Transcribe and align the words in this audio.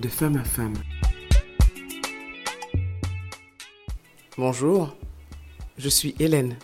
de 0.00 0.08
femme 0.08 0.36
à 0.36 0.44
femme. 0.44 0.74
Bonjour, 4.36 4.96
je 5.76 5.88
suis 5.88 6.14
Hélène. 6.20 6.56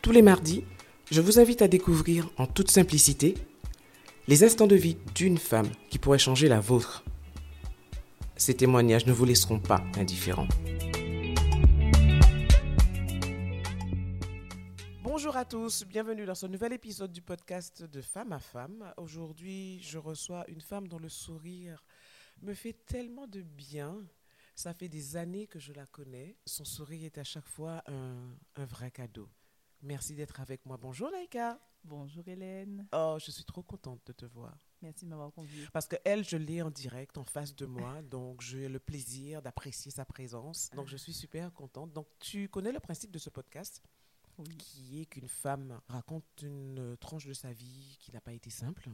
Tous 0.00 0.10
les 0.10 0.22
mardis, 0.22 0.64
je 1.10 1.20
vous 1.20 1.38
invite 1.38 1.60
à 1.60 1.68
découvrir 1.68 2.30
en 2.38 2.46
toute 2.46 2.70
simplicité 2.70 3.34
les 4.26 4.42
instants 4.42 4.66
de 4.66 4.76
vie 4.76 4.96
d'une 5.14 5.36
femme 5.36 5.68
qui 5.90 5.98
pourrait 5.98 6.18
changer 6.18 6.48
la 6.48 6.60
vôtre. 6.60 7.04
Ces 8.36 8.54
témoignages 8.54 9.06
ne 9.06 9.12
vous 9.12 9.26
laisseront 9.26 9.58
pas 9.58 9.82
indifférents. 9.98 10.48
Bonjour 15.02 15.36
à 15.36 15.44
tous, 15.44 15.84
bienvenue 15.84 16.24
dans 16.24 16.34
ce 16.34 16.46
nouvel 16.46 16.72
épisode 16.72 17.12
du 17.12 17.20
podcast 17.20 17.82
de 17.82 18.00
Femme 18.00 18.32
à 18.32 18.38
Femme. 18.38 18.94
Aujourd'hui, 18.96 19.78
je 19.82 19.98
reçois 19.98 20.44
une 20.48 20.60
femme 20.60 20.88
dont 20.88 20.98
le 20.98 21.08
sourire 21.08 21.84
me 22.42 22.54
fait 22.54 22.72
tellement 22.86 23.26
de 23.26 23.42
bien. 23.42 24.06
Ça 24.54 24.74
fait 24.74 24.88
des 24.88 25.16
années 25.16 25.46
que 25.46 25.58
je 25.58 25.72
la 25.72 25.86
connais. 25.86 26.36
Son 26.44 26.64
sourire 26.64 27.04
est 27.04 27.18
à 27.18 27.24
chaque 27.24 27.46
fois 27.46 27.82
un, 27.86 28.34
un 28.56 28.64
vrai 28.64 28.90
cadeau. 28.90 29.28
Merci 29.82 30.14
d'être 30.14 30.40
avec 30.40 30.66
moi. 30.66 30.76
Bonjour 30.76 31.10
Laïka. 31.10 31.60
Bonjour 31.84 32.26
Hélène. 32.26 32.88
Oh, 32.92 33.16
je 33.24 33.30
suis 33.30 33.44
trop 33.44 33.62
contente 33.62 34.00
de 34.06 34.12
te 34.12 34.24
voir. 34.26 34.58
Merci 34.82 35.04
de 35.04 35.10
m'avoir 35.10 35.32
conviée. 35.32 35.66
Parce 35.72 35.86
que 35.86 35.94
elle, 36.04 36.24
je 36.24 36.36
l'ai 36.36 36.60
en 36.60 36.70
direct 36.70 37.16
en 37.18 37.24
face 37.24 37.54
de 37.54 37.66
moi, 37.66 38.02
donc 38.10 38.40
j'ai 38.42 38.68
le 38.68 38.80
plaisir 38.80 39.40
d'apprécier 39.42 39.92
sa 39.92 40.04
présence. 40.04 40.70
Donc 40.74 40.88
je 40.88 40.96
suis 40.96 41.12
super 41.12 41.52
contente. 41.54 41.92
Donc 41.92 42.08
tu 42.18 42.48
connais 42.48 42.72
le 42.72 42.80
principe 42.80 43.12
de 43.12 43.18
ce 43.18 43.30
podcast 43.30 43.80
Oui. 44.38 44.56
qui 44.56 45.00
est 45.00 45.06
qu'une 45.06 45.28
femme 45.28 45.80
raconte 45.86 46.24
une 46.42 46.96
tranche 46.98 47.26
de 47.26 47.32
sa 47.32 47.52
vie 47.52 47.96
qui 48.00 48.10
n'a 48.12 48.20
pas 48.20 48.32
été 48.32 48.50
simple 48.50 48.90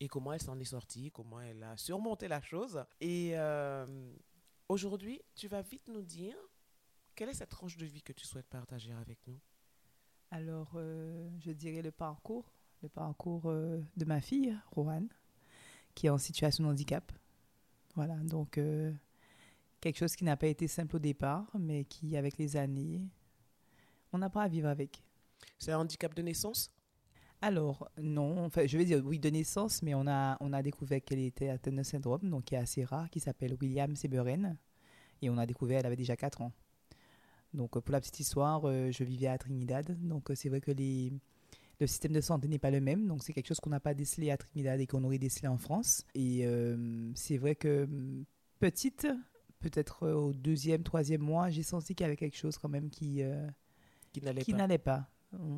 et 0.00 0.08
comment 0.08 0.32
elle 0.32 0.40
s'en 0.40 0.58
est 0.58 0.64
sortie, 0.64 1.10
comment 1.10 1.40
elle 1.40 1.62
a 1.62 1.76
surmonté 1.76 2.28
la 2.28 2.40
chose. 2.40 2.84
Et 3.00 3.32
euh, 3.34 3.86
aujourd'hui, 4.68 5.20
tu 5.34 5.48
vas 5.48 5.62
vite 5.62 5.88
nous 5.88 6.02
dire 6.02 6.36
quelle 7.14 7.28
est 7.28 7.34
cette 7.34 7.50
tranche 7.50 7.76
de 7.76 7.86
vie 7.86 8.02
que 8.02 8.12
tu 8.12 8.26
souhaites 8.26 8.48
partager 8.48 8.92
avec 8.92 9.18
nous? 9.26 9.38
Alors, 10.30 10.72
euh, 10.74 11.28
je 11.40 11.52
dirais 11.52 11.82
le 11.82 11.92
parcours, 11.92 12.50
le 12.82 12.88
parcours 12.88 13.42
euh, 13.46 13.80
de 13.96 14.04
ma 14.04 14.20
fille, 14.20 14.58
Rohan, 14.72 15.06
qui 15.94 16.06
est 16.06 16.10
en 16.10 16.18
situation 16.18 16.64
de 16.64 16.70
handicap. 16.70 17.12
Voilà, 17.94 18.16
donc 18.16 18.58
quelque 19.80 19.96
chose 19.96 20.16
qui 20.16 20.24
n'a 20.24 20.36
pas 20.36 20.48
été 20.48 20.66
simple 20.66 20.96
au 20.96 20.98
départ, 20.98 21.46
mais 21.56 21.84
qui, 21.84 22.16
avec 22.16 22.38
les 22.38 22.56
années, 22.56 23.00
on 24.12 24.20
apprend 24.20 24.40
à 24.40 24.48
vivre 24.48 24.66
avec. 24.66 25.04
C'est 25.60 25.70
un 25.70 25.78
handicap 25.78 26.12
de 26.12 26.22
naissance? 26.22 26.73
Alors, 27.44 27.90
non, 28.00 28.42
enfin, 28.46 28.66
je 28.66 28.78
vais 28.78 28.86
dire 28.86 29.02
oui 29.04 29.18
de 29.18 29.28
naissance, 29.28 29.82
mais 29.82 29.94
on 29.94 30.06
a, 30.06 30.38
on 30.40 30.54
a 30.54 30.62
découvert 30.62 31.04
qu'elle 31.04 31.18
était 31.18 31.50
atteinte 31.50 31.74
d'un 31.74 31.84
syndrome, 31.84 32.30
donc 32.30 32.44
qui 32.44 32.54
est 32.54 32.58
assez 32.58 32.84
rare, 32.84 33.10
qui 33.10 33.20
s'appelle 33.20 33.54
William 33.60 33.94
Seberen. 33.94 34.56
Et 35.20 35.28
on 35.28 35.36
a 35.36 35.44
découvert 35.44 35.80
qu'elle 35.80 35.86
avait 35.86 35.96
déjà 35.96 36.16
4 36.16 36.40
ans. 36.40 36.52
Donc, 37.52 37.76
euh, 37.76 37.82
pour 37.82 37.92
la 37.92 38.00
petite 38.00 38.18
histoire, 38.18 38.62
euh, 38.64 38.90
je 38.90 39.04
vivais 39.04 39.26
à 39.26 39.36
Trinidad. 39.36 39.94
Donc, 40.08 40.30
euh, 40.30 40.34
c'est 40.34 40.48
vrai 40.48 40.62
que 40.62 40.70
les, 40.70 41.12
le 41.80 41.86
système 41.86 42.12
de 42.12 42.22
santé 42.22 42.48
n'est 42.48 42.58
pas 42.58 42.70
le 42.70 42.80
même. 42.80 43.06
Donc, 43.06 43.22
c'est 43.22 43.34
quelque 43.34 43.48
chose 43.48 43.60
qu'on 43.60 43.68
n'a 43.68 43.78
pas 43.78 43.92
décelé 43.92 44.30
à 44.30 44.38
Trinidad 44.38 44.80
et 44.80 44.86
qu'on 44.86 45.04
aurait 45.04 45.18
décelé 45.18 45.48
en 45.48 45.58
France. 45.58 46.06
Et 46.14 46.46
euh, 46.46 47.12
c'est 47.14 47.36
vrai 47.36 47.56
que 47.56 47.84
hum, 47.84 48.24
petite, 48.58 49.06
peut-être 49.60 50.08
au 50.08 50.32
deuxième, 50.32 50.82
troisième 50.82 51.20
mois, 51.20 51.50
j'ai 51.50 51.62
senti 51.62 51.94
qu'il 51.94 52.04
y 52.04 52.06
avait 52.06 52.16
quelque 52.16 52.38
chose 52.38 52.56
quand 52.56 52.70
même 52.70 52.88
qui, 52.88 53.22
euh, 53.22 53.46
qui 54.12 54.54
n'allait 54.54 54.78
pas. 54.78 55.10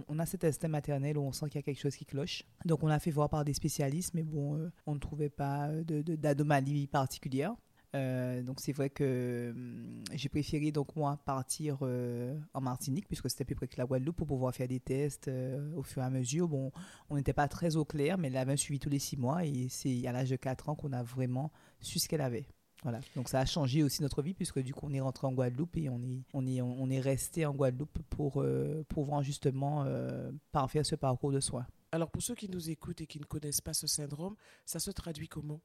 On, 0.08 0.18
a 0.18 0.26
cet 0.26 0.44
instinct 0.44 0.68
maternel 0.68 1.18
où 1.18 1.22
on 1.22 1.32
sent 1.32 1.46
qu'il 1.46 1.56
y 1.56 1.58
a 1.58 1.62
quelque 1.62 1.80
chose 1.80 1.96
qui 1.96 2.04
cloche. 2.06 2.42
Donc 2.64 2.82
on 2.82 2.86
l'a 2.86 2.98
fait 2.98 3.10
voir 3.10 3.28
par 3.28 3.44
des 3.44 3.54
spécialistes, 3.54 4.14
mais 4.14 4.22
bon, 4.22 4.56
euh, 4.56 4.70
on 4.86 4.94
ne 4.94 4.98
trouvait 5.00 5.28
pas 5.30 5.68
euh, 5.68 5.84
de- 5.84 6.02
de- 6.02 6.16
d'anomalie 6.16 6.86
particulière. 6.86 7.54
Euh, 7.94 8.42
donc 8.42 8.60
c'est 8.60 8.72
vrai 8.72 8.90
que 8.90 9.52
hum, 9.54 10.02
j'ai 10.12 10.28
préféré 10.28 10.70
donc 10.72 10.94
moi 10.96 11.18
partir 11.24 11.78
euh, 11.82 12.38
en 12.52 12.60
Martinique 12.60 13.06
puisque 13.06 13.30
c'était 13.30 13.44
plus 13.44 13.54
près 13.54 13.68
que 13.68 13.76
la 13.78 13.86
Guadeloupe 13.86 14.16
pour 14.16 14.26
pouvoir 14.26 14.52
faire 14.54 14.68
des 14.68 14.80
tests 14.80 15.28
euh, 15.28 15.72
au 15.76 15.82
fur 15.82 16.02
et 16.02 16.04
à 16.04 16.10
mesure. 16.10 16.48
Bon, 16.48 16.72
on 17.08 17.16
n'était 17.16 17.32
pas 17.32 17.48
très 17.48 17.76
au 17.76 17.84
clair, 17.84 18.18
mais 18.18 18.28
elle 18.28 18.36
avait 18.36 18.56
suivi 18.56 18.78
tous 18.80 18.90
les 18.90 18.98
six 18.98 19.16
mois 19.16 19.44
et 19.46 19.68
c'est 19.70 20.06
à 20.06 20.12
l'âge 20.12 20.30
de 20.30 20.36
4 20.36 20.68
ans 20.68 20.74
qu'on 20.74 20.92
a 20.92 21.02
vraiment 21.02 21.52
su 21.80 21.98
ce 21.98 22.08
qu'elle 22.08 22.20
avait. 22.20 22.46
Voilà. 22.86 23.00
Donc 23.16 23.28
ça 23.28 23.40
a 23.40 23.44
changé 23.44 23.82
aussi 23.82 24.00
notre 24.00 24.22
vie 24.22 24.32
puisque 24.32 24.60
du 24.60 24.72
coup 24.72 24.86
on 24.88 24.92
est 24.92 25.00
rentré 25.00 25.26
en 25.26 25.32
Guadeloupe 25.32 25.76
et 25.76 25.88
on 25.88 26.00
est 26.04 26.22
on 26.32 26.46
est 26.46 26.60
on 26.60 26.88
est 26.88 27.00
resté 27.00 27.44
en 27.44 27.52
Guadeloupe 27.52 27.98
pour 28.08 28.40
euh, 28.40 28.84
pouvoir 28.88 29.24
justement 29.24 29.82
euh, 29.82 30.30
parfaire 30.52 30.86
ce 30.86 30.94
parcours 30.94 31.32
de 31.32 31.40
soins. 31.40 31.66
Alors 31.90 32.12
pour 32.12 32.22
ceux 32.22 32.36
qui 32.36 32.48
nous 32.48 32.70
écoutent 32.70 33.00
et 33.00 33.08
qui 33.08 33.18
ne 33.18 33.24
connaissent 33.24 33.60
pas 33.60 33.74
ce 33.74 33.88
syndrome, 33.88 34.36
ça 34.64 34.78
se 34.78 34.92
traduit 34.92 35.26
comment? 35.26 35.60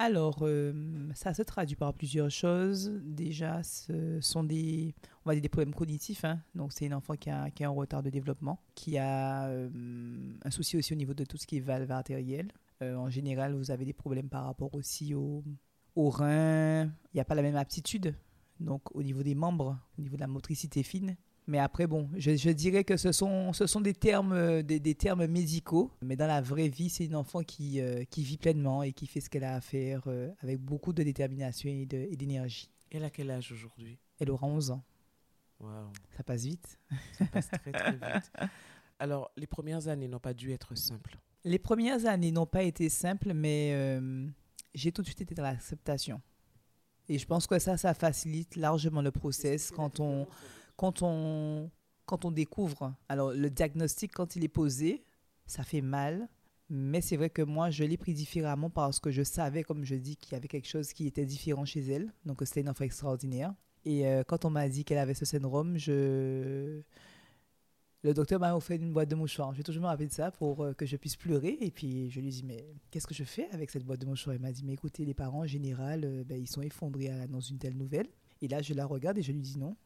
Alors, 0.00 0.38
euh, 0.42 1.08
ça 1.14 1.32
se 1.34 1.42
traduit 1.42 1.74
par 1.76 1.92
plusieurs 1.92 2.30
choses. 2.30 2.92
Déjà, 3.04 3.64
ce 3.64 4.20
sont 4.20 4.44
des, 4.44 4.94
on 5.24 5.30
va 5.30 5.34
dire 5.34 5.42
des 5.42 5.48
problèmes 5.48 5.74
cognitifs. 5.74 6.24
hein. 6.24 6.40
Donc, 6.54 6.72
c'est 6.72 6.86
une 6.86 6.94
enfant 6.94 7.14
qui 7.14 7.30
a, 7.30 7.50
qui 7.50 7.64
a 7.64 7.66
un 7.66 7.72
retard 7.72 8.04
de 8.04 8.10
développement, 8.10 8.60
qui 8.76 8.96
a 8.96 9.48
euh, 9.48 9.68
un 10.44 10.50
souci 10.52 10.76
aussi 10.76 10.92
au 10.92 10.96
niveau 10.96 11.14
de 11.14 11.24
tout 11.24 11.36
ce 11.36 11.48
qui 11.48 11.56
est 11.56 11.60
valve 11.60 11.90
artérielle. 11.90 12.52
Euh, 12.80 12.94
en 12.94 13.10
général, 13.10 13.54
vous 13.54 13.72
avez 13.72 13.84
des 13.84 13.92
problèmes 13.92 14.28
par 14.28 14.44
rapport 14.44 14.72
aussi 14.74 15.14
au, 15.14 15.42
au 15.98 16.10
rein. 16.10 16.84
Il 16.84 17.16
n'y 17.16 17.20
a 17.20 17.24
pas 17.24 17.34
la 17.34 17.42
même 17.42 17.56
aptitude. 17.56 18.14
Donc, 18.60 18.94
au 18.94 19.02
niveau 19.02 19.22
des 19.22 19.34
membres, 19.34 19.76
au 19.98 20.02
niveau 20.02 20.14
de 20.16 20.20
la 20.20 20.26
motricité 20.26 20.82
fine. 20.82 21.16
Mais 21.48 21.58
après, 21.58 21.86
bon, 21.86 22.08
je, 22.16 22.36
je 22.36 22.50
dirais 22.50 22.84
que 22.84 22.96
ce 22.96 23.10
sont, 23.10 23.52
ce 23.52 23.66
sont 23.66 23.80
des, 23.80 23.94
termes, 23.94 24.62
des, 24.62 24.78
des 24.78 24.94
termes 24.94 25.26
médicaux. 25.26 25.90
Mais 26.02 26.14
dans 26.14 26.26
la 26.26 26.40
vraie 26.40 26.68
vie, 26.68 26.88
c'est 26.88 27.06
une 27.06 27.16
enfant 27.16 27.42
qui, 27.42 27.80
euh, 27.80 28.04
qui 28.04 28.22
vit 28.22 28.36
pleinement 28.36 28.82
et 28.82 28.92
qui 28.92 29.06
fait 29.06 29.20
ce 29.20 29.28
qu'elle 29.28 29.44
a 29.44 29.54
à 29.56 29.60
faire 29.60 30.02
euh, 30.06 30.30
avec 30.40 30.58
beaucoup 30.58 30.92
de 30.92 31.02
détermination 31.02 31.68
et 31.68 31.86
d'énergie. 31.86 32.70
Elle 32.90 33.04
a 33.04 33.10
quel 33.10 33.30
âge 33.30 33.50
aujourd'hui? 33.50 33.98
Elle 34.20 34.30
aura 34.30 34.46
11 34.46 34.70
ans. 34.70 34.84
Ça 36.16 36.22
passe 36.22 36.44
vite. 36.44 36.78
ça 37.12 37.24
passe 37.24 37.48
très 37.48 37.72
très 37.72 37.92
vite. 37.92 38.32
Alors 39.00 39.32
les 39.36 39.48
premières 39.48 39.88
années 39.88 40.06
n'ont 40.06 40.20
pas 40.20 40.34
dû 40.34 40.52
être 40.52 40.76
simples. 40.76 41.18
Les 41.44 41.58
premières 41.58 42.06
années 42.06 42.30
n'ont 42.30 42.46
pas 42.46 42.62
été 42.62 42.88
simples, 42.88 43.32
mais 43.34 43.72
euh, 43.72 44.28
j'ai 44.78 44.92
tout 44.92 45.02
de 45.02 45.06
suite 45.06 45.20
été 45.20 45.34
dans 45.34 45.42
l'acceptation. 45.42 46.20
Et 47.08 47.18
je 47.18 47.26
pense 47.26 47.46
que 47.46 47.58
ça, 47.58 47.76
ça 47.76 47.94
facilite 47.94 48.56
largement 48.56 49.02
le 49.02 49.10
process 49.10 49.70
quand 49.70 50.00
on, 50.00 50.26
quand 50.76 51.02
on, 51.02 51.70
quand 52.06 52.24
on 52.24 52.30
découvre. 52.30 52.94
Alors, 53.08 53.32
le 53.32 53.50
diagnostic, 53.50 54.12
quand 54.12 54.36
il 54.36 54.44
est 54.44 54.48
posé, 54.48 55.04
ça 55.46 55.62
fait 55.62 55.80
mal. 55.80 56.28
Mais 56.70 57.00
c'est 57.00 57.16
vrai 57.16 57.30
que 57.30 57.40
moi, 57.40 57.70
je 57.70 57.84
l'ai 57.84 57.96
pris 57.96 58.12
différemment 58.12 58.68
parce 58.68 59.00
que 59.00 59.10
je 59.10 59.22
savais, 59.22 59.62
comme 59.62 59.84
je 59.84 59.94
dis, 59.94 60.16
qu'il 60.16 60.32
y 60.32 60.36
avait 60.36 60.48
quelque 60.48 60.68
chose 60.68 60.92
qui 60.92 61.06
était 61.06 61.24
différent 61.24 61.64
chez 61.64 61.80
elle. 61.80 62.12
Donc, 62.26 62.42
c'était 62.44 62.60
une 62.60 62.68
enfant 62.68 62.84
extraordinaire. 62.84 63.54
Et 63.86 64.06
euh, 64.06 64.22
quand 64.22 64.44
on 64.44 64.50
m'a 64.50 64.68
dit 64.68 64.84
qu'elle 64.84 64.98
avait 64.98 65.14
ce 65.14 65.24
syndrome, 65.24 65.78
je... 65.78 66.82
le 68.08 68.14
docteur 68.14 68.40
m'a 68.40 68.54
offert 68.56 68.80
une 68.80 68.92
boîte 68.92 69.08
de 69.10 69.14
mouchoirs. 69.14 69.52
Je 69.52 69.58
vais 69.58 69.62
toujours 69.62 69.82
me 69.82 69.86
rappeler 69.88 70.08
de 70.08 70.12
ça 70.12 70.30
pour 70.30 70.62
euh, 70.64 70.72
que 70.72 70.86
je 70.86 70.96
puisse 70.96 71.16
pleurer. 71.16 71.58
Et 71.60 71.70
puis, 71.70 72.10
je 72.10 72.20
lui 72.20 72.30
dis, 72.30 72.42
mais 72.42 72.64
qu'est-ce 72.90 73.06
que 73.06 73.14
je 73.14 73.24
fais 73.24 73.48
avec 73.50 73.70
cette 73.70 73.84
boîte 73.84 74.00
de 74.00 74.06
mouchoirs? 74.06 74.34
Il 74.36 74.42
m'a 74.42 74.50
dit, 74.52 74.64
mais 74.64 74.72
écoutez, 74.72 75.04
les 75.04 75.14
parents, 75.14 75.40
en 75.40 75.46
général, 75.46 76.04
euh, 76.04 76.24
ben, 76.24 76.40
ils 76.40 76.48
sont 76.48 76.62
effondrés 76.62 77.08
l'annonce 77.08 77.48
d'une 77.48 77.58
telle 77.58 77.76
nouvelle. 77.76 78.08
Et 78.40 78.48
là, 78.48 78.62
je 78.62 78.72
la 78.74 78.86
regarde 78.86 79.18
et 79.18 79.22
je 79.22 79.32
lui 79.32 79.40
dis 79.42 79.58
non. 79.58 79.76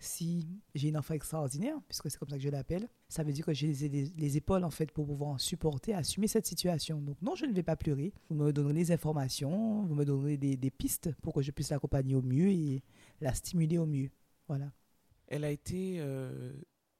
Si 0.00 0.46
j'ai 0.74 0.88
une 0.88 0.96
enfant 0.98 1.14
extraordinaire, 1.14 1.76
puisque 1.88 2.10
c'est 2.10 2.18
comme 2.18 2.28
ça 2.28 2.36
que 2.36 2.42
je 2.42 2.48
l'appelle, 2.50 2.88
ça 3.08 3.22
veut 3.22 3.32
dire 3.32 3.46
que 3.46 3.54
j'ai 3.54 3.68
les, 3.72 3.88
les- 3.88 4.12
les 4.16 4.36
épaules 4.36 4.64
en 4.64 4.70
fait 4.70 4.90
pour 4.90 5.06
pouvoir 5.06 5.40
supporter, 5.40 5.94
assumer 5.94 6.26
cette 6.26 6.46
situation. 6.46 7.00
Donc 7.00 7.16
non, 7.22 7.34
je 7.36 7.46
ne 7.46 7.52
vais 7.54 7.62
pas 7.62 7.76
pleurer. 7.76 8.12
Vous 8.28 8.34
me 8.34 8.52
donnerez 8.52 8.74
des 8.74 8.92
informations, 8.92 9.82
vous 9.86 9.94
me 9.94 10.04
donnerez 10.04 10.36
des, 10.36 10.56
des 10.56 10.70
pistes 10.70 11.14
pour 11.22 11.32
que 11.32 11.40
je 11.42 11.52
puisse 11.52 11.70
l'accompagner 11.70 12.16
au 12.16 12.22
mieux 12.22 12.48
et 12.50 12.82
la 13.20 13.32
stimuler 13.32 13.78
au 13.78 13.86
mieux. 13.86 14.10
Voilà. 14.48 14.72
Elle 15.28 15.44
a 15.44 15.50
été 15.50 15.96
euh, 16.00 16.52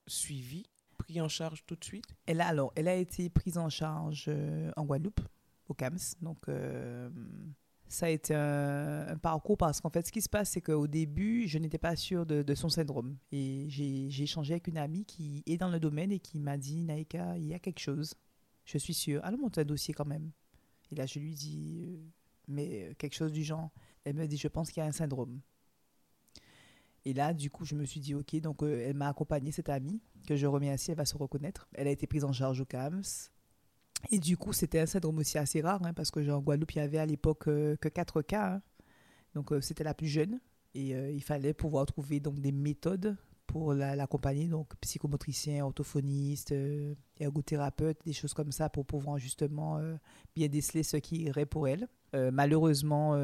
suivie, 0.06 0.66
prise 0.98 1.20
en 1.20 1.28
charge 1.28 1.64
tout 1.66 1.76
de 1.76 1.84
suite? 1.84 2.06
Elle 2.26 2.40
a, 2.40 2.46
alors, 2.46 2.72
elle 2.76 2.88
a 2.88 2.94
été 2.94 3.28
prise 3.30 3.58
en 3.58 3.68
charge 3.68 4.26
euh, 4.28 4.70
en 4.76 4.84
Guadeloupe, 4.84 5.20
au 5.68 5.74
CAMS. 5.74 6.16
Donc, 6.20 6.48
euh, 6.48 7.10
ça 7.88 8.06
a 8.06 8.08
été 8.08 8.34
un, 8.34 9.16
parcours 9.18 9.56
parce 9.56 9.80
qu'en 9.80 9.90
fait, 9.90 10.06
ce 10.06 10.12
qui 10.12 10.22
se 10.22 10.28
passe, 10.28 10.50
c'est 10.50 10.60
qu'au 10.60 10.86
début, 10.86 11.46
je 11.46 11.58
n'étais 11.58 11.78
pas 11.78 11.96
sûre 11.96 12.26
de, 12.26 12.54
son 12.54 12.68
syndrome. 12.68 13.16
Et 13.30 13.66
j'ai 13.68 14.22
échangé 14.22 14.54
avec 14.54 14.66
une 14.66 14.78
amie 14.78 15.04
qui 15.04 15.42
est 15.46 15.56
dans 15.56 15.70
le 15.70 15.80
domaine 15.80 16.10
et 16.12 16.18
qui 16.18 16.38
m'a 16.38 16.56
dit 16.56 16.84
Naïka, 16.84 17.36
il 17.36 17.46
y 17.46 17.54
a 17.54 17.58
quelque 17.58 17.80
chose. 17.80 18.14
Je 18.64 18.78
suis 18.78 18.94
sûre. 18.94 19.20
Allons 19.24 19.38
monter 19.38 19.60
un 19.60 19.64
dossier 19.64 19.94
quand 19.94 20.06
même. 20.06 20.30
Et 20.90 20.94
là, 20.94 21.06
je 21.06 21.18
lui 21.18 21.34
dis 21.34 21.82
euh, 21.82 21.96
Mais 22.48 22.94
quelque 22.98 23.14
chose 23.14 23.32
du 23.32 23.44
genre. 23.44 23.70
Elle 24.04 24.14
me 24.14 24.26
dit 24.26 24.38
Je 24.38 24.48
pense 24.48 24.70
qu'il 24.70 24.82
y 24.82 24.84
a 24.84 24.88
un 24.88 24.92
syndrome. 24.92 25.40
Et 27.04 27.12
là, 27.12 27.34
du 27.34 27.50
coup, 27.50 27.64
je 27.64 27.74
me 27.74 27.84
suis 27.84 28.00
dit, 28.00 28.14
OK, 28.14 28.34
donc 28.40 28.62
euh, 28.62 28.86
elle 28.86 28.96
m'a 28.96 29.08
accompagnée, 29.08 29.52
cette 29.52 29.68
amie, 29.68 30.00
que 30.26 30.36
je 30.36 30.46
remercie, 30.46 30.90
elle 30.90 30.96
va 30.96 31.04
se 31.04 31.16
reconnaître. 31.16 31.68
Elle 31.74 31.86
a 31.86 31.90
été 31.90 32.06
prise 32.06 32.24
en 32.24 32.32
charge 32.32 32.60
au 32.60 32.64
CAMS. 32.64 33.30
Et 34.10 34.18
du 34.18 34.36
coup, 34.36 34.52
c'était 34.52 34.80
un 34.80 34.86
syndrome 34.86 35.18
aussi 35.18 35.38
assez 35.38 35.60
rare, 35.60 35.82
hein, 35.84 35.92
parce 35.92 36.10
que 36.10 36.30
en 36.30 36.40
Guadeloupe, 36.40 36.72
il 36.72 36.78
y 36.78 36.80
avait 36.80 36.98
à 36.98 37.06
l'époque 37.06 37.48
euh, 37.48 37.76
que 37.76 37.88
4 37.88 38.22
cas. 38.22 38.54
hein. 38.54 38.62
Donc, 39.34 39.52
euh, 39.52 39.60
c'était 39.60 39.84
la 39.84 39.94
plus 39.94 40.08
jeune. 40.08 40.40
Et 40.76 40.88
il 40.88 41.22
fallait 41.22 41.54
pouvoir 41.54 41.86
trouver 41.86 42.18
donc, 42.18 42.40
des 42.40 42.50
méthodes 42.50 43.16
pour 43.46 43.74
l'accompagner, 43.74 44.48
donc 44.48 44.74
psychomotricien, 44.80 45.64
orthophoniste, 45.64 46.52
ergothérapeute, 47.20 47.98
des 48.04 48.12
choses 48.12 48.34
comme 48.34 48.50
ça 48.50 48.68
pour 48.68 48.84
pouvoir 48.84 49.18
justement 49.18 49.80
bien 50.34 50.48
déceler 50.48 50.82
ce 50.82 50.96
qui 50.96 51.18
irait 51.22 51.46
pour 51.46 51.68
elle. 51.68 51.86
Malheureusement, 52.12 53.14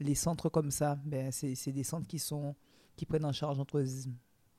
les 0.00 0.14
centres 0.14 0.48
comme 0.48 0.70
ça, 0.70 0.98
ben, 1.04 1.30
c'est 1.30 1.72
des 1.72 1.84
centres 1.84 2.06
qui, 2.06 2.18
sont, 2.18 2.54
qui 2.96 3.06
prennent 3.06 3.24
en 3.24 3.32
charge 3.32 3.58
entre, 3.58 3.84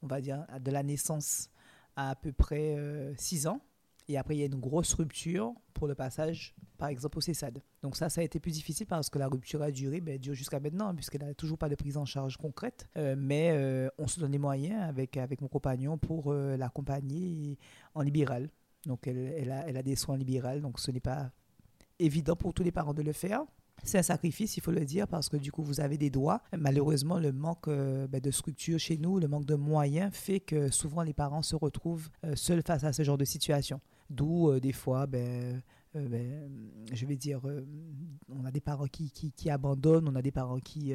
on 0.01 0.07
va 0.07 0.21
dire, 0.21 0.45
de 0.59 0.71
la 0.71 0.83
naissance 0.83 1.49
à 1.95 2.09
à 2.09 2.15
peu 2.15 2.31
près 2.31 2.75
6 3.17 3.47
ans. 3.47 3.61
Et 4.07 4.17
après, 4.17 4.35
il 4.35 4.39
y 4.39 4.43
a 4.43 4.47
une 4.47 4.59
grosse 4.59 4.93
rupture 4.93 5.53
pour 5.73 5.87
le 5.87 5.95
passage, 5.95 6.53
par 6.77 6.89
exemple, 6.89 7.17
au 7.17 7.21
CESAD. 7.21 7.61
Donc 7.81 7.95
ça, 7.95 8.09
ça 8.09 8.21
a 8.21 8.23
été 8.23 8.39
plus 8.39 8.51
difficile 8.51 8.85
parce 8.85 9.09
que 9.09 9.17
la 9.17 9.27
rupture 9.27 9.61
a 9.61 9.71
duré, 9.71 10.01
ben, 10.01 10.17
dure 10.17 10.33
jusqu'à 10.33 10.59
maintenant, 10.59 10.93
puisqu'elle 10.93 11.23
n'a 11.23 11.33
toujours 11.33 11.57
pas 11.57 11.69
de 11.69 11.75
prise 11.75 11.97
en 11.97 12.05
charge 12.05 12.37
concrète. 12.37 12.87
Euh, 12.97 13.15
mais 13.17 13.51
euh, 13.51 13.89
on 13.97 14.07
se 14.07 14.19
donne 14.19 14.31
les 14.31 14.39
moyens 14.39 14.81
avec, 14.83 15.17
avec 15.17 15.41
mon 15.41 15.47
compagnon 15.47 15.97
pour 15.97 16.31
euh, 16.31 16.57
l'accompagner 16.57 17.57
en 17.95 18.01
libéral. 18.01 18.49
Donc 18.85 19.07
elle, 19.07 19.17
elle, 19.17 19.51
a, 19.51 19.67
elle 19.67 19.77
a 19.77 19.83
des 19.83 19.95
soins 19.95 20.17
libéraux, 20.17 20.59
donc 20.59 20.79
ce 20.79 20.91
n'est 20.91 20.99
pas 20.99 21.31
évident 21.99 22.35
pour 22.35 22.53
tous 22.53 22.63
les 22.63 22.71
parents 22.71 22.93
de 22.93 23.01
le 23.01 23.13
faire. 23.13 23.43
C'est 23.83 23.97
un 23.97 24.03
sacrifice, 24.03 24.55
il 24.55 24.61
faut 24.61 24.71
le 24.71 24.85
dire, 24.85 25.07
parce 25.07 25.29
que 25.29 25.37
du 25.37 25.51
coup, 25.51 25.63
vous 25.63 25.81
avez 25.81 25.97
des 25.97 26.09
droits. 26.09 26.41
Malheureusement, 26.57 27.19
le 27.19 27.31
manque 27.31 27.67
ben, 27.67 28.21
de 28.21 28.31
structure 28.31 28.79
chez 28.79 28.97
nous, 28.97 29.19
le 29.19 29.27
manque 29.27 29.45
de 29.45 29.55
moyens 29.55 30.13
fait 30.13 30.39
que 30.39 30.69
souvent 30.69 31.01
les 31.03 31.13
parents 31.13 31.41
se 31.41 31.55
retrouvent 31.55 32.09
seuls 32.35 32.61
face 32.65 32.83
à 32.83 32.93
ce 32.93 33.03
genre 33.03 33.17
de 33.17 33.25
situation. 33.25 33.81
D'où, 34.09 34.49
euh, 34.49 34.59
des 34.59 34.73
fois, 34.73 35.07
ben, 35.07 35.61
euh, 35.95 36.07
ben, 36.07 36.51
je 36.91 37.05
vais 37.05 37.15
dire, 37.15 37.39
euh, 37.47 37.65
on 38.29 38.45
a 38.45 38.51
des 38.51 38.61
parents 38.61 38.87
qui, 38.87 39.11
qui, 39.11 39.49
abandonnent, 39.49 40.07
on 40.07 40.15
a 40.15 40.21
des 40.21 40.31
parents 40.31 40.59
qui, 40.59 40.93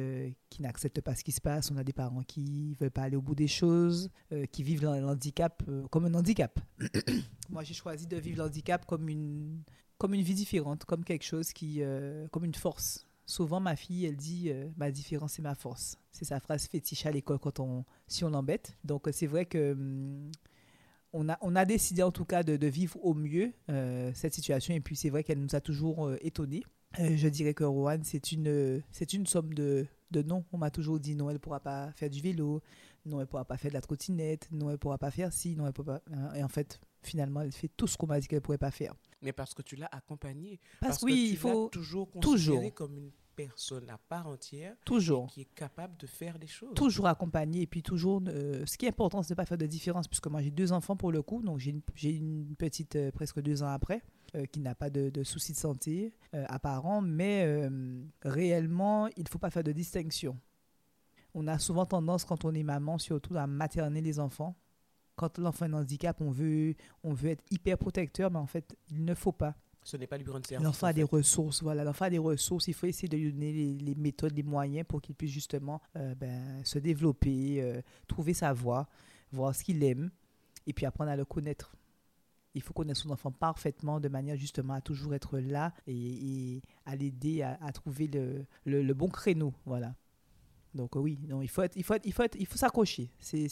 qui 0.49 0.61
n'acceptent 0.61 1.01
pas 1.01 1.15
ce 1.15 1.23
qui 1.23 1.31
se 1.31 1.41
passe, 1.41 1.71
on 1.71 1.77
a 1.77 1.83
des 1.83 1.93
parents 1.93 2.23
qui 2.23 2.69
ne 2.71 2.75
veulent 2.75 2.91
pas 2.91 3.03
aller 3.03 3.17
au 3.17 3.21
bout 3.21 3.35
des 3.35 3.47
choses, 3.47 4.09
qui 4.51 4.63
vivent 4.63 4.83
l'handicap 4.83 5.63
comme 5.89 6.05
un 6.05 6.13
handicap. 6.13 6.59
Moi, 7.49 7.63
j'ai 7.63 7.73
choisi 7.73 8.07
de 8.07 8.17
vivre 8.17 8.39
l'handicap 8.39 8.85
comme 8.85 9.09
une, 9.09 9.63
comme 9.99 10.15
une 10.15 10.23
vie 10.23 10.33
différente, 10.33 10.85
comme 10.85 11.03
quelque 11.03 11.25
chose 11.25 11.53
qui, 11.53 11.83
comme 12.31 12.45
une 12.45 12.55
force. 12.55 13.05
Souvent, 13.27 13.59
ma 13.59 13.75
fille, 13.75 14.05
elle 14.05 14.15
dit 14.15 14.51
ma 14.75 14.89
différence, 14.89 15.33
c'est 15.33 15.43
ma 15.43 15.53
force. 15.53 15.97
C'est 16.11 16.25
sa 16.25 16.39
phrase 16.39 16.65
fétiche 16.65 17.05
à 17.05 17.11
l'école 17.11 17.37
quand 17.37 17.59
on, 17.59 17.85
si 18.07 18.23
on 18.23 18.31
l'embête. 18.31 18.75
Donc, 18.83 19.07
c'est 19.11 19.27
vrai 19.27 19.45
que 19.45 19.73
hum, 19.73 20.31
on 21.13 21.29
a, 21.29 21.37
on 21.41 21.55
a 21.55 21.65
décidé 21.65 22.03
en 22.03 22.11
tout 22.11 22.25
cas 22.25 22.43
de, 22.43 22.67
vivre 22.67 22.97
au 23.03 23.13
mieux 23.13 23.51
euh, 23.69 24.11
cette 24.13 24.33
situation 24.33 24.73
et 24.73 24.79
puis 24.79 24.95
c'est 24.95 25.09
vrai 25.09 25.23
qu'elle 25.23 25.39
nous 25.39 25.55
a 25.55 25.61
toujours 25.61 26.07
euh, 26.07 26.17
étonnés. 26.21 26.63
Euh, 26.99 27.15
je 27.15 27.27
dirais 27.27 27.53
que 27.53 27.63
Rowan, 27.63 28.01
c'est 28.03 28.31
une, 28.31 28.81
c'est 28.91 29.13
une 29.13 29.25
somme 29.25 29.53
de, 29.53 29.85
de 30.11 30.21
non. 30.23 30.43
On 30.51 30.57
m'a 30.57 30.71
toujours 30.71 30.99
dit 30.99 31.15
non, 31.15 31.29
elle 31.29 31.35
ne 31.35 31.39
pourra 31.39 31.59
pas 31.59 31.91
faire 31.93 32.09
du 32.09 32.21
vélo, 32.21 32.61
non, 33.05 33.17
elle 33.17 33.21
ne 33.21 33.25
pourra 33.25 33.45
pas 33.45 33.57
faire 33.57 33.69
de 33.69 33.75
la 33.75 33.81
trottinette, 33.81 34.47
non, 34.51 34.67
elle 34.67 34.73
ne 34.73 34.77
pourra 34.77 34.97
pas 34.97 35.11
faire 35.11 35.31
ci, 35.31 35.55
non, 35.55 35.67
elle 35.67 35.73
pourra 35.73 35.99
pas. 35.99 36.03
Hein. 36.11 36.33
Et 36.35 36.43
en 36.43 36.47
fait, 36.47 36.79
finalement, 37.01 37.41
elle 37.41 37.51
fait 37.51 37.69
tout 37.75 37.87
ce 37.87 37.97
qu'on 37.97 38.07
m'a 38.07 38.19
dit 38.19 38.27
qu'elle 38.27 38.37
ne 38.37 38.43
pourrait 38.43 38.57
pas 38.57 38.71
faire. 38.71 38.93
Mais 39.21 39.33
parce 39.33 39.53
que 39.53 39.61
tu 39.61 39.75
l'as 39.75 39.89
accompagnée. 39.91 40.59
Parce, 40.79 40.99
que 40.99 41.05
oui, 41.05 41.13
tu 41.13 41.31
il 41.31 41.37
faut 41.37 41.69
toujours 41.69 42.09
considérer 42.09 42.71
comme 42.71 42.97
une 42.97 43.11
personne 43.47 43.89
à 43.89 43.97
part 43.97 44.27
entière 44.27 44.75
toujours. 44.83 45.27
qui 45.27 45.41
est 45.41 45.53
capable 45.55 45.95
de 45.97 46.07
faire 46.07 46.37
des 46.37 46.47
choses. 46.47 46.73
Toujours 46.75 47.07
accompagné 47.07 47.61
et 47.61 47.67
puis 47.67 47.81
toujours, 47.81 48.21
euh, 48.27 48.65
ce 48.65 48.77
qui 48.77 48.85
est 48.85 48.89
important, 48.89 49.23
c'est 49.23 49.29
de 49.29 49.33
ne 49.33 49.37
pas 49.37 49.45
faire 49.45 49.57
de 49.57 49.65
différence 49.65 50.09
puisque 50.09 50.27
moi 50.27 50.41
j'ai 50.41 50.51
deux 50.51 50.73
enfants 50.73 50.97
pour 50.97 51.13
le 51.13 51.21
coup, 51.21 51.41
donc 51.41 51.59
j'ai 51.59 51.71
une, 51.71 51.81
une, 52.03 52.55
petite 52.57 52.97
euh, 52.97 53.11
presque 53.11 53.39
deux 53.39 53.63
ans 53.63 53.69
après 53.69 54.01
euh, 54.35 54.45
qui 54.45 54.59
n'a 54.59 54.75
pas 54.75 54.89
de, 54.89 55.23
soucis 55.23 55.53
de 55.53 55.57
santé 55.57 56.13
apparent, 56.33 57.01
mais 57.01 57.69
réellement, 58.23 59.07
il 59.15 59.23
ne 59.23 59.29
faut 59.29 59.39
pas 59.39 59.49
faire 59.49 59.63
de 59.63 59.71
distinction. 59.71 60.37
On 61.33 61.47
a 61.47 61.59
souvent 61.59 61.85
tendance, 61.85 62.25
quand 62.25 62.43
on 62.43 62.53
est 62.53 62.63
maman, 62.63 62.97
surtout 62.97 63.37
à 63.37 63.47
materner 63.47 64.01
les 64.01 64.19
enfants. 64.19 64.55
Quand 65.19 65.37
l'enfant 65.37 65.65
a 65.65 65.67
un 65.67 65.73
handicap, 65.73 66.21
on 66.21 66.31
veut, 66.31 66.75
on 67.03 67.11
veut 67.11 67.31
être 67.31 67.43
hyper 67.51 67.77
protecteur, 67.77 68.31
mais 68.31 68.39
en 68.39 68.45
fait, 68.45 68.77
il 68.89 69.03
ne 69.03 69.13
faut 69.13 69.33
pas. 69.33 69.53
Ce 69.83 69.97
n'est 69.97 70.07
pas 70.07 70.17
lui 70.17 70.25
rendre 70.31 70.45
service. 70.47 70.63
L'enfant 70.63 70.87
a 70.87 70.93
des 70.93 71.03
ressources, 71.03 71.61
voilà. 71.61 71.83
L'enfant 71.83 72.05
a 72.05 72.09
des 72.09 72.17
ressources. 72.17 72.69
Il 72.69 72.73
faut 72.73 72.87
essayer 72.87 73.09
de 73.09 73.17
lui 73.17 73.33
donner 73.33 73.51
les, 73.51 73.95
méthodes, 73.95 74.33
les 74.33 74.43
moyens 74.43 74.87
pour 74.87 75.01
qu'il 75.01 75.15
puisse 75.15 75.31
justement 75.31 75.81
euh, 75.97 76.15
ben, 76.15 76.63
se 76.63 76.79
développer, 76.79 77.61
euh, 77.61 77.81
trouver 78.07 78.33
sa 78.33 78.53
voie, 78.53 78.87
voir 79.33 79.53
ce 79.53 79.65
qu'il 79.65 79.83
aime, 79.83 80.09
et 80.65 80.71
puis 80.71 80.85
apprendre 80.85 81.11
à 81.11 81.17
le 81.17 81.25
connaître. 81.25 81.75
Il 82.53 82.61
faut 82.61 82.73
connaître 82.73 83.01
son 83.01 83.09
enfant 83.09 83.33
parfaitement 83.33 83.99
de 83.99 84.07
manière 84.07 84.37
justement 84.37 84.75
à 84.75 84.79
toujours 84.79 85.13
être 85.15 85.37
là 85.37 85.73
et, 85.85 86.61
à 86.85 86.95
l'aider 86.95 87.41
à, 87.41 87.71
trouver 87.73 88.07
le, 88.07 88.45
le, 88.63 88.93
bon 88.93 89.09
créneau, 89.09 89.53
voilà. 89.65 89.95
Donc 90.73 90.95
oui, 90.95 91.19
non, 91.27 91.41
il 91.41 91.49
faut 91.49 91.63
il 91.75 91.83
faut 91.83 91.95
il 92.05 92.13
faut 92.13 92.23
il 92.39 92.45
faut 92.45 92.57
s'accrocher. 92.57 93.11
C'est 93.19 93.49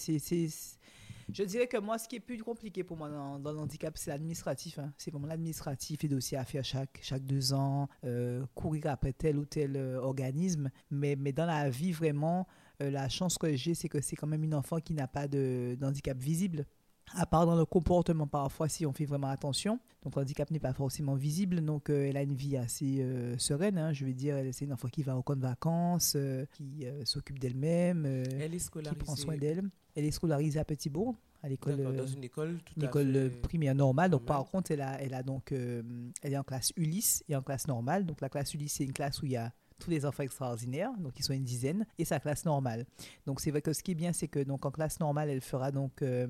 je 1.34 1.44
dirais 1.44 1.68
que 1.68 1.78
moi, 1.78 1.98
ce 1.98 2.08
qui 2.08 2.16
est 2.16 2.22
plus 2.22 2.42
compliqué 2.42 2.84
pour 2.84 2.98
moi 2.98 3.10
dans, 3.10 3.40
dans 3.40 3.52
l'handicap, 3.52 3.98
c'est 3.98 4.10
l'administratif. 4.12 4.80
Hein. 4.80 4.94
C'est 4.98 5.12
vraiment 5.12 5.28
l'administratif, 5.28 6.02
les 6.04 6.10
dossiers 6.10 6.38
à 6.38 6.46
faire 6.46 6.64
chaque, 6.64 7.00
chaque 7.02 7.26
deux 7.26 7.54
ans, 7.54 7.90
euh, 8.06 8.46
courir 8.56 8.88
après 8.88 9.14
tel 9.14 9.38
ou 9.38 9.46
tel 9.46 9.76
euh, 9.76 10.00
organisme. 10.00 10.70
Mais, 10.90 11.16
mais 11.16 11.34
dans 11.34 11.46
la 11.46 11.70
vie, 11.70 11.92
vraiment, 11.92 12.48
euh, 12.82 12.90
la 12.90 13.10
chance 13.10 13.38
que 13.38 13.56
j'ai, 13.56 13.74
c'est 13.74 13.90
que 13.90 14.02
c'est 14.02 14.16
quand 14.16 14.28
même 14.28 14.44
une 14.44 14.56
enfant 14.56 14.80
qui 14.80 14.94
n'a 14.94 15.08
pas 15.08 15.28
d'handicap 15.28 16.18
visible 16.18 16.66
à 17.14 17.26
part 17.26 17.46
dans 17.46 17.56
le 17.56 17.66
comportement 17.66 18.28
parfois 18.28 18.70
si 18.70 18.86
on 18.86 18.94
fait 18.94 19.06
vraiment 19.06 19.30
attention. 19.30 19.80
Donc 20.04 20.16
l'handicap 20.16 20.50
n'est 20.52 20.60
pas 20.60 20.74
forcément 20.74 21.16
visible, 21.16 21.62
donc 21.62 21.90
elle 21.90 22.16
a 22.18 22.22
une 22.22 22.36
vie 22.36 22.56
assez 22.56 23.06
sereine, 23.38 23.78
hein. 23.78 23.92
je 23.92 24.06
veux 24.06 24.14
dire, 24.14 24.38
c'est 24.54 24.66
une 24.66 24.72
enfant 24.72 24.88
qui 24.88 25.04
va 25.04 25.18
au 25.18 25.24
camp 25.24 25.36
de 25.36 25.42
vacances, 25.42 26.16
qui 26.54 26.86
s'occupe 27.04 27.40
d'elle-même, 27.40 28.24
qui 28.50 28.96
prend 28.96 29.16
soin 29.16 29.36
d'elle. 29.36 29.64
Elle 29.96 30.06
est 30.06 30.12
scolarisée 30.12 30.60
à 30.60 30.66
Petitbourg, 30.66 31.16
à 31.44 31.50
l'école 31.50 31.96
dans 31.96 32.08
une 32.08 32.24
école 32.24 32.60
tout 32.64 32.84
école 32.84 33.16
euh, 33.16 33.30
primaire 33.42 33.76
normale. 33.76 34.12
Donc 34.12 34.26
par 34.26 34.46
contre, 34.46 34.72
elle 34.72 34.82
a, 34.82 35.02
elle 35.02 35.14
a 35.14 35.24
donc 35.24 35.52
euh, 35.52 35.82
elle 36.22 36.34
est 36.34 36.38
en 36.38 36.44
classe 36.44 36.72
Ulysse 36.76 37.24
et 37.28 37.36
en 37.36 37.42
classe 37.42 37.68
normale. 37.68 38.06
Donc 38.06 38.22
la 38.22 38.30
classe 38.30 38.54
Ulysse 38.54 38.74
c'est 38.74 38.84
une 38.84 38.94
classe 38.94 39.22
où 39.22 39.26
il 39.26 39.34
y 39.34 39.38
a 39.38 39.52
tous 39.80 39.92
les 39.92 40.06
enfants 40.06 40.24
extraordinaires, 40.24 40.92
donc 40.98 41.20
ils 41.20 41.24
sont 41.24 41.34
une 41.34 41.44
dizaine, 41.44 41.86
et 42.00 42.06
sa 42.06 42.20
classe 42.20 42.46
normale. 42.46 42.88
Donc 43.28 43.40
c'est 43.40 43.52
vrai 43.52 43.62
que 43.62 43.74
ce 43.74 43.84
qui 43.84 43.92
est 43.92 43.96
bien, 43.96 44.12
c'est 44.12 44.28
que 44.28 44.40
donc 44.40 44.66
en 44.66 44.72
classe 44.72 45.00
normale, 45.00 45.30
elle 45.30 45.42
fera 45.42 45.72
donc 45.72 46.02
euh, 46.02 46.28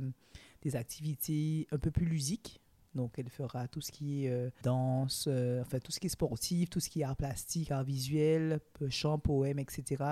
des 0.62 0.75
activités 0.75 1.68
un 1.71 1.77
peu 1.77 1.92
plus 1.92 2.06
ludiques. 2.06 2.59
Donc 2.95 3.19
elle 3.19 3.30
fera 3.30 3.68
tout 3.68 3.81
ce 3.81 3.92
qui 3.92 4.25
est 4.25 4.51
danse, 4.63 5.27
enfin 5.62 5.80
tout 5.80 5.92
ce 5.92 6.00
qui 6.00 6.07
est 6.07 6.09
sportif, 6.09 6.69
tout 6.69 6.80
ce 6.80 6.89
qui 6.89 7.01
est 7.01 7.04
art 7.04 7.15
plastique, 7.15 7.69
art 7.69 7.83
visuel, 7.83 8.59
chant, 8.89 9.19
poème, 9.19 9.59
etc. 9.59 10.04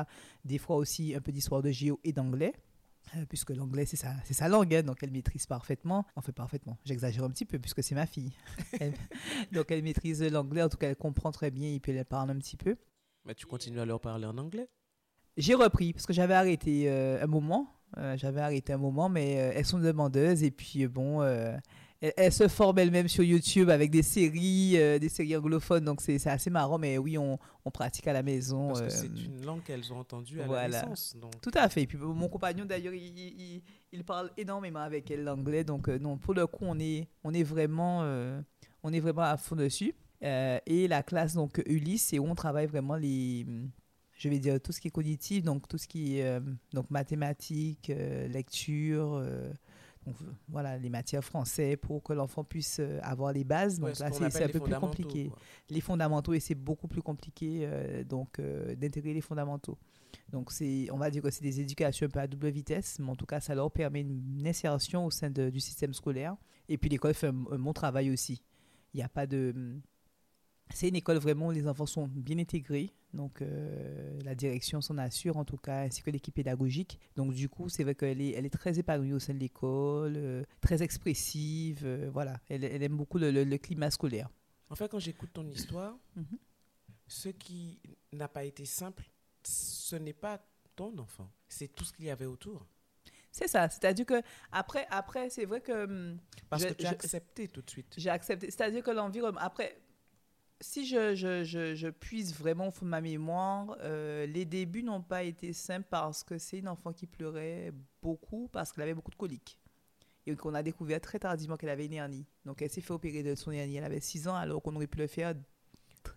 Des 0.43 0.59
fois 0.59 0.75
aussi 0.75 1.15
un 1.15 1.21
peu 1.21 1.31
d'histoire 1.31 1.63
de 1.63 1.71
géo 1.71 1.99
et 2.03 2.13
d'anglais. 2.13 2.53
Euh, 3.15 3.25
puisque 3.27 3.51
l'anglais 3.51 3.85
c'est 3.85 3.97
sa, 3.97 4.47
langue, 4.47 4.73
hein, 4.73 4.81
donc 4.81 5.03
elle 5.03 5.11
maîtrise 5.11 5.45
parfaitement, 5.45 6.05
enfin 6.15 6.31
parfaitement, 6.31 6.77
j'exagère 6.85 7.23
un 7.23 7.29
petit 7.29 7.45
peu 7.45 7.59
puisque 7.59 7.83
c'est 7.83 7.93
ma 7.93 8.07
fille. 8.07 8.31
donc 9.51 9.69
elle 9.69 9.83
maîtrise 9.83 10.23
l'anglais, 10.23 10.63
en 10.63 10.69
tout 10.69 10.77
cas 10.77 10.89
elle 10.89 10.95
comprend 10.95 11.31
très 11.31 11.51
bien 11.51 11.71
et 11.71 11.79
puis 11.79 11.91
elle 11.91 12.03
parle 12.03 12.31
un 12.31 12.37
petit 12.37 12.57
peu. 12.57 12.75
Mais 13.25 13.35
tu 13.35 13.45
continues 13.45 13.79
à 13.79 13.85
leur 13.85 13.99
parler 13.99 14.25
en 14.25 14.37
anglais? 14.37 14.69
J'ai 15.37 15.53
repris 15.53 15.93
parce 15.93 16.05
que 16.05 16.13
j'avais 16.13 16.33
arrêté 16.33 16.89
euh, 16.89 17.23
un 17.23 17.27
moment, 17.27 17.67
euh, 17.84 17.84
j'avais 18.15 18.41
arrêté 18.41 18.73
un 18.73 18.77
moment, 18.77 19.09
mais 19.09 19.31
elles 19.31 19.65
sont 19.65 19.79
demandeuses 19.79 20.43
et 20.43 20.51
puis 20.51 20.87
bon, 20.87 21.21
elle, 22.01 22.33
se 22.33 22.47
forme 22.47 22.79
elle-même 22.79 23.07
sur 23.07 23.23
YouTube 23.23 23.69
avec 23.69 23.89
des 23.89 24.03
séries, 24.03 24.73
euh, 24.75 24.99
des 24.99 25.09
séries 25.09 25.35
anglophones. 25.35 25.85
Donc 25.85 26.01
c'est 26.01 26.25
assez 26.27 26.49
marrant, 26.49 26.77
mais 26.77 26.97
oui, 26.97 27.17
on, 27.17 27.39
on, 27.63 27.71
pratique 27.71 28.07
à 28.07 28.13
la 28.13 28.23
maison. 28.23 28.69
Parce 28.69 28.81
que 28.81 28.89
c'est 28.89 29.05
euh, 29.07 29.25
une 29.25 29.45
langue 29.45 29.63
qu'elles 29.63 29.91
ont 29.93 29.99
entendue 29.99 30.41
à 30.41 30.47
la 30.47 30.67
naissance. 30.67 31.15
Donc. 31.19 31.39
Tout 31.41 31.51
à 31.53 31.69
fait. 31.69 31.83
Et 31.83 31.87
puis 31.87 31.97
mon 31.97 32.27
compagnon 32.27 32.65
d'ailleurs, 32.65 32.93
il, 32.93 33.61
il, 33.91 34.03
parle 34.03 34.29
énormément 34.37 34.79
avec 34.79 35.09
elle 35.09 35.23
l'anglais. 35.23 35.63
Donc 35.63 35.87
euh, 35.87 35.97
non, 35.97 36.17
pour 36.17 36.33
le 36.33 36.45
coup, 36.47 36.65
on 36.65 36.79
est, 36.79 37.07
on 37.23 37.33
est 37.33 37.43
vraiment, 37.43 38.01
on 38.83 38.93
est 38.93 38.99
vraiment 38.99 39.23
à 39.23 39.37
fond 39.37 39.55
dessus. 39.55 39.93
et 40.21 40.87
la 40.87 41.03
classe 41.03 41.33
donc 41.33 41.61
Ulysse, 41.65 42.07
c'est 42.07 42.19
où 42.19 42.25
on 42.25 42.35
travaille 42.35 42.67
vraiment 42.67 42.95
les 42.95 43.45
je 44.15 44.29
vais 44.29 44.39
dire 44.39 44.59
tout 44.61 44.71
ce 44.71 44.81
qui 44.81 44.87
est 44.87 44.91
cognitif, 44.91 45.43
donc 45.43 45.67
tout 45.67 45.77
ce 45.77 45.87
qui 45.87 46.19
est 46.19 46.41
donc 46.73 46.89
mathématiques, 46.89 47.91
lecture, 48.29 49.21
voilà, 50.47 50.77
les 50.77 50.89
matières 50.89 51.23
français 51.23 51.77
pour 51.77 52.03
que 52.03 52.13
l'enfant 52.13 52.43
puisse 52.43 52.79
euh, 52.79 52.99
avoir 53.01 53.33
les 53.33 53.43
bases. 53.43 53.79
Donc 53.79 53.97
là, 53.99 54.11
c'est 54.11 54.43
un 54.43 54.49
peu 54.49 54.59
plus 54.59 54.75
compliqué. 54.75 55.31
Les 55.69 55.81
fondamentaux, 55.81 56.33
et 56.33 56.39
c'est 56.39 56.55
beaucoup 56.55 56.87
plus 56.87 57.01
compliqué 57.01 57.61
euh, 57.63 58.03
donc 58.03 58.39
euh, 58.39 58.75
d'intégrer 58.75 59.13
les 59.13 59.21
fondamentaux. 59.21 59.77
Donc 60.31 60.51
c'est, 60.51 60.87
on 60.91 60.97
va 60.97 61.09
dire 61.09 61.21
que 61.21 61.29
c'est 61.29 61.43
des 61.43 61.59
éducations 61.59 62.05
un 62.05 62.09
peu 62.09 62.19
à 62.19 62.27
double 62.27 62.49
vitesse, 62.49 62.97
mais 62.99 63.09
en 63.09 63.15
tout 63.15 63.25
cas, 63.25 63.39
ça 63.39 63.53
leur 63.55 63.71
permet 63.71 64.01
une 64.01 64.47
insertion 64.47 65.05
au 65.05 65.11
sein 65.11 65.29
du 65.29 65.59
système 65.59 65.93
scolaire. 65.93 66.35
Et 66.69 66.77
puis 66.77 66.89
l'école 66.89 67.13
fait 67.13 67.27
un, 67.27 67.45
un 67.51 67.59
bon 67.59 67.73
travail 67.73 68.09
aussi. 68.11 68.41
Il 68.93 68.97
n'y 68.97 69.03
a 69.03 69.09
pas 69.09 69.27
de 69.27 69.79
c'est 70.73 70.89
une 70.89 70.95
école 70.95 71.17
vraiment 71.17 71.47
où 71.47 71.51
les 71.51 71.67
enfants 71.67 71.85
sont 71.85 72.07
bien 72.07 72.37
intégrés. 72.39 72.91
Donc, 73.13 73.41
euh, 73.41 74.19
la 74.23 74.35
direction 74.35 74.81
s'en 74.81 74.97
assure, 74.97 75.37
en 75.37 75.45
tout 75.45 75.57
cas, 75.57 75.83
ainsi 75.83 76.01
que 76.01 76.09
l'équipe 76.09 76.33
pédagogique. 76.33 76.99
Donc, 77.15 77.33
du 77.33 77.47
coup, 77.47 77.69
c'est 77.69 77.83
vrai 77.83 77.95
qu'elle 77.95 78.19
est, 78.19 78.31
elle 78.31 78.45
est 78.45 78.49
très 78.49 78.77
épanouie 78.77 79.13
au 79.13 79.19
sein 79.19 79.33
de 79.33 79.39
l'école, 79.39 80.15
euh, 80.17 80.43
très 80.61 80.83
expressive. 80.83 81.83
Euh, 81.85 82.09
voilà, 82.11 82.39
elle, 82.49 82.63
aime 82.63 82.97
beaucoup 82.97 83.17
le, 83.17 83.57
climat 83.57 83.89
scolaire. 83.89 84.29
En 84.69 84.75
fait, 84.75 84.89
quand 84.89 84.99
j'écoute 84.99 85.29
ton 85.33 85.47
histoire, 85.47 85.97
mhm. 86.15 86.37
ce 87.07 87.29
qui 87.29 87.79
n'a 88.11 88.27
pas 88.27 88.43
été 88.43 88.65
simple, 88.65 89.09
ce 89.43 89.95
n'est 89.95 90.13
pas 90.13 90.43
ton 90.75 90.97
enfant, 90.97 91.31
c'est 91.47 91.73
tout 91.73 91.85
ce 91.85 91.93
qu'il 91.93 92.05
y 92.05 92.09
avait 92.09 92.25
autour. 92.25 92.65
C'est 93.31 93.47
ça. 93.49 93.67
C'est-à-dire 93.69 94.05
que 94.05 94.21
après, 94.51 94.87
après 94.89 95.29
c'est 95.29 95.43
vrai 95.43 95.59
que. 95.59 95.83
hum, 95.83 96.17
Parce 96.49 96.63
je- 96.63 96.69
que 96.69 96.73
tu 96.73 96.85
as 96.85 96.91
accepté 96.91 97.49
tout 97.49 97.61
de 97.61 97.69
suite. 97.69 97.93
J'ai 97.97 98.09
accepté. 98.09 98.49
C'est-à-dire 98.49 98.81
que 98.81 98.91
l'environnement. 98.91 99.41
Après, 99.41 99.77
si 100.61 100.85
je, 100.85 101.15
je, 101.15 101.89
puise 101.89 102.33
vraiment 102.33 102.67
au 102.67 102.71
fond 102.71 102.85
de 102.85 102.91
ma 102.91 103.01
mémoire, 103.01 103.75
euh, 103.81 104.25
les 104.25 104.45
débuts 104.45 104.83
n'ont 104.83 105.01
pas 105.01 105.23
été 105.23 105.53
simples 105.53 105.87
parce 105.89 106.23
que 106.23 106.37
c'est 106.37 106.59
une 106.59 106.67
enfant 106.67 106.93
qui 106.93 107.07
pleurait 107.07 107.73
beaucoup 108.01 108.47
parce 108.51 108.71
qu'elle 108.71 108.83
avait 108.83 108.93
beaucoup 108.93 109.11
de 109.11 109.15
coliques. 109.15 109.59
Et 110.27 110.35
qu'on 110.35 110.55
a 110.55 110.63
découvert 110.63 110.99
très 111.01 111.19
tardivement 111.19 111.55
qu'elle 111.55 111.69
avait 111.69 111.85
une 111.85 111.93
hernie. 111.93 112.25
Donc 112.45 112.61
elle 112.61 112.69
s'est 112.69 112.81
fait 112.81 112.93
opérer 112.93 113.21
de 113.21 113.35
son 113.35 113.51
hernie. 113.51 113.75
Elle 113.75 113.83
avait 113.83 113.99
6 113.99 114.27
ans 114.27 114.35
alors 114.35 114.61
qu'on 114.61 114.75
aurait 114.75 114.87
pu 114.87 114.97
le 114.97 115.07
faire 115.07 115.35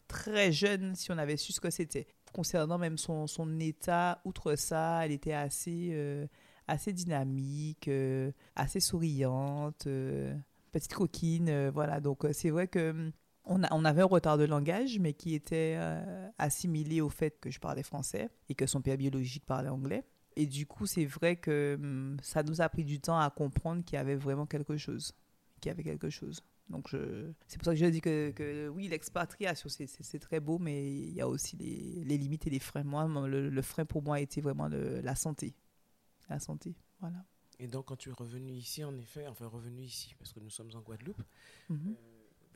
très 0.06 0.50
jeune 0.50 0.94
si 0.94 1.10
on 1.10 1.18
avait 1.18 1.36
su 1.36 1.52
ce 1.52 1.60
que 1.60 1.70
c'était. 1.70 2.06
Concernant 2.32 2.78
même 2.78 2.96
son, 2.96 3.26
état, 3.58 4.20
outre 4.24 4.54
ça, 4.54 5.04
elle 5.04 5.12
était 5.12 5.32
assez, 5.32 5.90
euh, 5.92 6.26
assez 6.68 6.92
dynamique, 6.92 7.88
euh, 7.88 8.32
assez 8.56 8.80
souriante. 8.80 9.86
petite 10.72 10.94
coquine, 10.94 11.68
voilà. 11.68 12.00
Donc 12.00 12.24
c'est 12.32 12.50
vrai 12.50 12.66
que 12.66 12.90
hum, 12.90 13.12
on, 13.48 13.62
a- 13.64 13.72
on 13.74 13.84
avait 13.84 14.02
un 14.02 14.06
retard 14.06 14.38
de 14.38 14.44
langage, 14.44 14.98
mais 14.98 15.12
qui 15.14 15.34
était 15.34 15.76
euh, 15.78 16.28
assimilé 16.38 17.00
au 17.00 17.08
fait 17.08 17.38
que 17.40 17.50
je 17.50 17.58
parlais 17.60 17.82
français 17.82 18.28
et 18.48 18.54
que 18.54 18.66
son 18.66 18.80
père 18.82 18.96
biologique 18.96 19.44
parlait 19.44 19.68
anglais. 19.68 20.04
Et 20.36 20.46
du 20.46 20.66
coup, 20.66 20.86
c'est 20.86 21.04
vrai 21.06 21.36
que 21.36 21.76
hum, 21.80 22.16
ça 22.22 22.42
nous 22.44 22.60
a 22.60 22.68
pris 22.68 22.84
du 22.84 23.00
temps 23.00 23.18
à 23.18 23.28
comprendre 23.30 23.84
qu'il 23.84 23.96
y 23.96 23.98
avait 23.98 24.14
vraiment 24.16 24.46
quelque 24.46 24.76
chose, 24.76 25.12
qu'il 25.60 25.70
y 25.70 25.72
avait 25.72 25.82
quelque 25.82 26.10
chose. 26.10 26.40
Donc 26.68 26.88
je... 26.90 27.32
c'est 27.46 27.56
pour 27.58 27.64
ça 27.64 27.70
que 27.72 27.78
je 27.78 27.86
dis 27.86 28.00
que, 28.02 28.30
que 28.30 28.68
oui, 28.68 28.88
l'expatriation 28.88 29.68
c'est- 29.70 30.18
très 30.18 30.38
beau, 30.38 30.58
mais 30.58 30.92
il 30.92 31.12
y 31.14 31.20
a 31.22 31.26
aussi 31.26 31.56
les, 31.56 32.04
les 32.04 32.18
limites 32.18 32.46
et 32.46 32.50
les 32.50 32.58
freins. 32.58 32.84
Moi, 32.84 33.08
le, 33.26 33.48
le 33.48 33.62
frein 33.62 33.86
pour 33.86 34.02
moi 34.02 34.16
a 34.16 34.20
été 34.20 34.40
vraiment 34.42 34.68
le- 34.68 35.00
la 35.00 35.14
santé, 35.14 35.54
la 36.28 36.38
santé. 36.38 36.76
Voilà. 37.00 37.24
Et 37.58 37.66
donc, 37.66 37.86
quand 37.86 37.96
tu 37.96 38.10
es 38.10 38.12
revenu 38.12 38.52
ici, 38.52 38.84
en 38.84 38.96
effet, 38.98 39.26
enfin 39.26 39.46
revenu 39.46 39.82
ici, 39.82 40.14
parce 40.18 40.32
que 40.32 40.40
nous 40.40 40.50
sommes 40.50 40.70
en 40.74 40.80
Guadeloupe, 40.80 41.22
Mhm. 41.70 41.96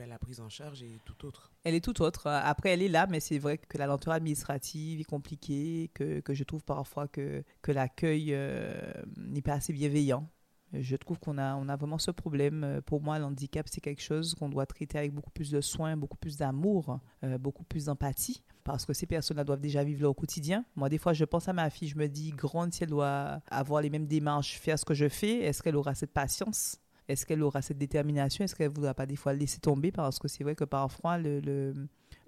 La 0.07 0.19
prise 0.19 0.41
en 0.41 0.49
charge 0.49 0.83
est 0.83 0.99
tout 1.05 1.27
autre. 1.27 1.53
Elle 1.65 1.75
est 1.75 1.85
tout 1.85 2.03
autre. 2.03 2.27
Après, 2.27 2.71
elle 2.71 2.83
est 2.83 2.89
là, 2.89 3.07
mais 3.09 3.21
c'est 3.21 3.39
vrai 3.39 3.59
que 3.59 3.79
la 3.79 3.87
lenteur 3.87 4.15
administrative 4.15 5.01
est 5.01 5.05
compliquée, 5.05 5.91
que, 5.95 6.21
que 6.21 6.35
je 6.35 6.45
trouve 6.45 6.65
parfois 6.65 7.09
que, 7.09 7.45
que 7.63 7.73
l'accueil 7.73 8.31
euh, 8.31 8.93
n'est 9.17 9.43
pas 9.43 9.55
assez 9.55 9.73
bienveillant. 9.73 10.29
Je 10.73 10.97
trouve 10.97 11.19
qu'on 11.19 11.37
a, 11.37 11.55
on 11.57 11.69
a 11.69 11.77
vraiment 11.77 11.99
ce 11.99 12.11
problème. 12.11 12.65
Euh, 12.65 12.81
Pour 12.81 13.03
moi, 13.03 13.19
l'handicap, 13.19 13.67
c'est 13.69 13.83
quelque 13.83 14.01
chose 14.01 14.35
qu'on 14.35 14.49
doit 14.49 14.65
traiter 14.65 14.97
avec 14.97 15.13
beaucoup 15.13 15.31
plus 15.31 15.51
de 15.51 15.61
soin, 15.61 15.99
beaucoup 15.99 16.17
plus 16.17 16.39
d'amour, 16.39 16.99
euh, 17.25 17.37
beaucoup 17.37 17.65
plus 17.65 17.85
d'empathie. 17.85 18.43
Parce 18.65 18.87
que 18.87 18.95
ces 18.95 19.07
personnes-là 19.07 19.45
doivent 19.45 19.61
déjà 19.61 19.85
vivre 19.85 20.03
leur 20.03 20.15
quotidien. 20.15 20.65
Moi, 20.75 20.89
des 20.89 20.97
fois, 20.97 21.13
je 21.13 21.27
pense 21.27 21.47
à 21.49 21.53
ma 21.53 21.69
fille, 21.69 21.89
je 21.89 21.99
me 21.99 22.09
dis, 22.09 22.31
grande, 22.31 22.73
si 22.73 22.85
elle 22.85 22.91
doit 22.91 23.41
avoir 23.51 23.83
les 23.83 23.91
mêmes 23.91 24.07
démarches, 24.07 24.59
faire 24.59 24.79
ce 24.79 24.85
que 24.87 24.95
je 24.95 25.09
fais, 25.09 25.41
est-ce 25.41 25.63
qu'elle 25.63 25.77
aura 25.77 25.95
cette 25.95 26.13
patience? 26.13 26.79
Est-ce 27.13 27.27
qu'elle 27.27 27.43
aura 27.43 27.63
cette 27.63 27.79
détermination? 27.79 28.45
Est-ce 28.45 28.55
qu'elle 28.55 28.71
ne 28.71 28.75
voudra 28.75 28.95
pas 28.95 29.07
des 29.07 29.17
fois 29.17 29.33
laisser 29.33 29.59
tomber? 29.59 29.93
Parce 29.93 30.19
que 30.19 30.29
c'est 30.29 30.45
vrai 30.45 30.55
que 30.55 30.65
parfois, 30.65 31.19
le, 31.19 31.41
le, 31.41 31.75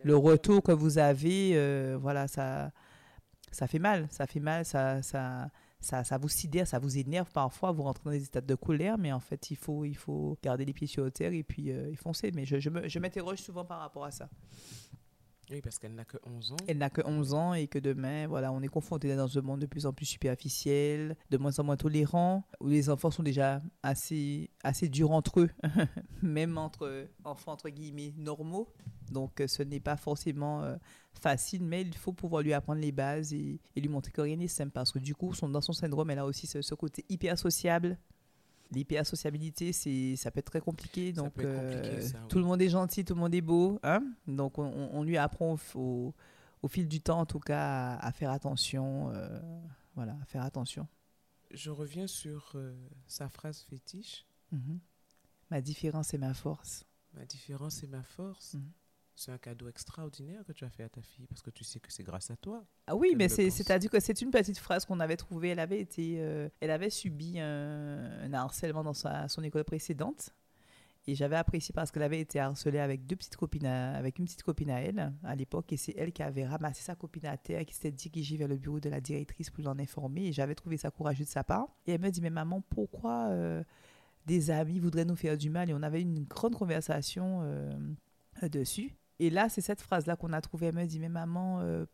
le 0.02 0.16
retour 0.16 0.62
que 0.62 0.72
vous 0.72 0.98
avez, 0.98 1.52
euh, 1.54 1.96
voilà, 2.00 2.28
ça, 2.28 2.70
ça 3.50 3.66
fait 3.66 3.78
mal. 3.78 4.06
Ça 4.10 4.26
fait 4.26 4.40
mal, 4.40 4.64
ça, 4.64 5.02
ça, 5.02 5.50
ça, 5.80 6.04
ça 6.04 6.18
vous 6.18 6.28
sidère, 6.28 6.66
ça 6.66 6.78
vous 6.78 6.98
énerve 6.98 7.30
parfois. 7.32 7.72
Vous 7.72 7.82
rentrez 7.82 8.02
dans 8.04 8.10
des 8.10 8.24
états 8.24 8.40
de 8.40 8.54
colère, 8.54 8.98
mais 8.98 9.12
en 9.12 9.20
fait, 9.20 9.50
il 9.50 9.56
faut, 9.56 9.84
il 9.84 9.96
faut 9.96 10.38
garder 10.42 10.64
les 10.64 10.72
pieds 10.72 10.86
sur 10.86 11.10
terre 11.12 11.32
et 11.32 11.42
puis 11.42 11.70
euh, 11.70 11.94
foncer. 11.96 12.30
Mais 12.34 12.44
je, 12.44 12.58
je 12.58 12.98
m'interroge 12.98 13.38
souvent 13.38 13.64
par 13.64 13.80
rapport 13.80 14.04
à 14.04 14.10
ça. 14.10 14.28
Oui, 15.50 15.60
parce 15.60 15.78
qu'elle 15.78 15.94
n'a 15.94 16.04
que 16.04 16.16
11 16.24 16.52
ans. 16.52 16.56
Elle 16.66 16.78
n'a 16.78 16.90
que 16.90 17.02
11 17.04 17.34
ans 17.34 17.54
et 17.54 17.66
que 17.66 17.78
demain, 17.78 18.26
voilà, 18.26 18.52
on 18.52 18.62
est 18.62 18.68
confronté 18.68 19.14
dans 19.14 19.38
un 19.38 19.42
monde 19.42 19.60
de 19.60 19.66
plus 19.66 19.86
en 19.86 19.92
plus 19.92 20.06
superficiel, 20.06 21.16
de 21.30 21.36
moins 21.36 21.58
en 21.58 21.64
moins 21.64 21.76
tolérant, 21.76 22.44
où 22.60 22.68
les 22.68 22.88
enfants 22.88 23.10
sont 23.10 23.22
déjà 23.22 23.62
assez, 23.82 24.50
assez 24.62 24.88
durs 24.88 25.10
entre 25.10 25.40
eux, 25.40 25.50
même 26.22 26.56
entre 26.58 27.06
enfants, 27.24 27.52
entre 27.52 27.68
guillemets, 27.68 28.14
normaux. 28.16 28.68
Donc, 29.10 29.40
euh, 29.40 29.46
ce 29.46 29.62
n'est 29.62 29.80
pas 29.80 29.96
forcément 29.96 30.62
euh, 30.62 30.76
facile, 31.20 31.62
mais 31.62 31.82
il 31.82 31.94
faut 31.94 32.12
pouvoir 32.12 32.42
lui 32.42 32.52
apprendre 32.52 32.80
les 32.80 32.92
bases 32.92 33.32
et, 33.32 33.60
lui 33.76 33.88
montrer 33.88 34.12
que 34.12 34.22
rien 34.22 34.36
n'est 34.36 34.48
simple. 34.48 34.72
Parce 34.72 34.92
que 34.92 34.98
du 34.98 35.14
coup, 35.14 35.32
dans 35.42 35.60
son 35.60 35.72
syndrome, 35.72 36.10
elle 36.10 36.18
a 36.18 36.26
aussi 36.26 36.46
ce, 36.46 36.62
ce 36.62 36.74
côté 36.74 37.04
hyper 37.08 37.38
sociable. 37.38 37.98
L'hypersociabilité, 38.74 39.72
c'est, 39.72 40.16
ça 40.16 40.30
peut 40.30 40.40
être 40.40 40.50
très 40.50 40.60
compliqué. 40.60 41.12
Donc, 41.12 41.34
compliqué, 41.34 41.46
euh, 41.48 42.00
ça, 42.00 42.18
tout 42.28 42.38
le 42.38 42.44
monde 42.44 42.60
est 42.62 42.68
gentil, 42.68 43.04
tout 43.04 43.14
le 43.14 43.20
monde 43.20 43.34
est 43.34 43.40
beau. 43.40 43.78
Hein? 43.82 44.02
Donc, 44.26 44.58
on, 44.58 45.02
lui 45.02 45.16
apprend 45.16 45.54
au, 45.74 45.78
au- 45.78 46.14
au 46.62 46.68
fil 46.68 46.88
du 46.88 47.00
temps, 47.00 47.20
en 47.20 47.26
tout 47.26 47.40
cas, 47.40 47.94
à, 47.94 48.06
à 48.06 48.12
faire 48.12 48.30
attention. 48.30 49.10
euh, 49.10 49.40
voilà, 49.94 50.16
à 50.20 50.24
faire 50.24 50.42
attention. 50.42 50.88
Je 51.50 51.70
reviens 51.70 52.06
sur 52.08 52.52
euh, 52.56 52.74
sa 53.06 53.28
phrase 53.28 53.60
fétiche. 53.70 54.26
Mhm. 54.50 54.80
Ma 55.50 55.60
différence 55.60 56.12
est 56.14 56.18
ma 56.18 56.34
force. 56.34 56.84
Ma 57.12 57.24
différence 57.26 57.82
est 57.84 57.86
ma 57.86 58.02
force. 58.02 58.54
Mhm. 58.54 58.70
C'est 59.16 59.30
un 59.30 59.38
cadeau 59.38 59.68
extraordinaire 59.68 60.44
que 60.44 60.52
tu 60.52 60.64
as 60.64 60.70
fait 60.70 60.82
à 60.82 60.88
ta 60.88 61.00
fille 61.00 61.26
parce 61.26 61.40
que 61.40 61.50
tu 61.50 61.62
sais 61.62 61.78
que 61.78 61.92
c'est 61.92 62.02
grâce 62.02 62.30
à 62.30 62.36
toi. 62.36 62.64
Ah 62.88 62.96
oui, 62.96 63.14
mais 63.16 63.28
c'est-à-dire 63.28 63.88
que 63.90 64.00
c'est 64.00 64.20
une 64.20 64.30
petite 64.30 64.58
phrase 64.58 64.84
qu'on 64.84 64.98
avait 64.98 65.16
trouvée. 65.16 65.50
Elle 65.50 65.60
avait 65.60 65.80
été, 65.80 66.16
euh, 66.18 66.48
elle 66.60 66.70
avait 66.70 66.90
subi 66.90 67.38
un, 67.38 68.22
un 68.22 68.32
harcèlement 68.32 68.82
dans 68.82 68.92
sa, 68.92 69.28
son 69.28 69.42
école 69.44 69.64
précédente. 69.64 70.30
Et 71.06 71.14
j'avais 71.14 71.36
apprécié 71.36 71.72
parce 71.74 71.90
qu'elle 71.92 72.02
avait 72.02 72.18
été 72.20 72.40
harcelée 72.40 72.78
avec 72.78 73.04
deux 73.06 73.14
petites 73.14 73.36
copines, 73.36 73.66
à- 73.66 73.94
avec 73.94 74.18
une 74.18 74.24
petite 74.24 74.42
copine 74.42 74.70
à 74.70 74.80
elle 74.80 75.12
à 75.22 75.34
l'époque, 75.36 75.70
et 75.72 75.76
c'est 75.76 75.94
elle 75.98 76.12
qui 76.12 76.22
avait 76.22 76.46
ramassé 76.46 76.82
sa 76.82 76.94
copine 76.94 77.26
à 77.26 77.36
terre, 77.36 77.64
qui 77.66 77.74
s'était 77.74 77.90
dirigée 77.92 78.38
vers 78.38 78.48
le 78.48 78.56
bureau 78.56 78.80
de 78.80 78.88
la 78.88 79.02
directrice 79.02 79.50
pour 79.50 79.62
l'en 79.64 79.78
informer. 79.78 80.28
Et 80.28 80.32
j'avais 80.32 80.54
trouvé 80.54 80.78
ça 80.78 80.90
courageux 80.90 81.24
de 81.24 81.28
sa 81.28 81.44
part. 81.44 81.68
Et 81.86 81.92
elle 81.92 82.00
me 82.00 82.08
dit 82.10 82.22
mais 82.22 82.30
maman, 82.30 82.62
pourquoi 82.62 83.28
euh, 83.28 83.62
des 84.24 84.50
amis 84.50 84.80
voudraient 84.80 85.04
nous 85.04 85.14
faire 85.14 85.36
du 85.36 85.50
mal? 85.50 85.68
Et 85.68 85.74
on 85.74 85.82
avait 85.82 86.00
une 86.00 86.24
grande 86.24 86.54
conversation 86.54 87.42
euh, 87.42 87.78
dessus. 88.50 88.96
Et 89.20 89.30
là, 89.30 89.48
c'est 89.48 89.60
cette 89.60 89.80
phrase-là 89.80 90.16
qu'on 90.16 90.32
a 90.32 90.40
trouvée. 90.40 90.66
Elle 90.66 90.74
me 90.74 90.86
dit 90.86 90.98
mais 90.98 91.08
maman. 91.08 91.60
euh, 91.60 91.86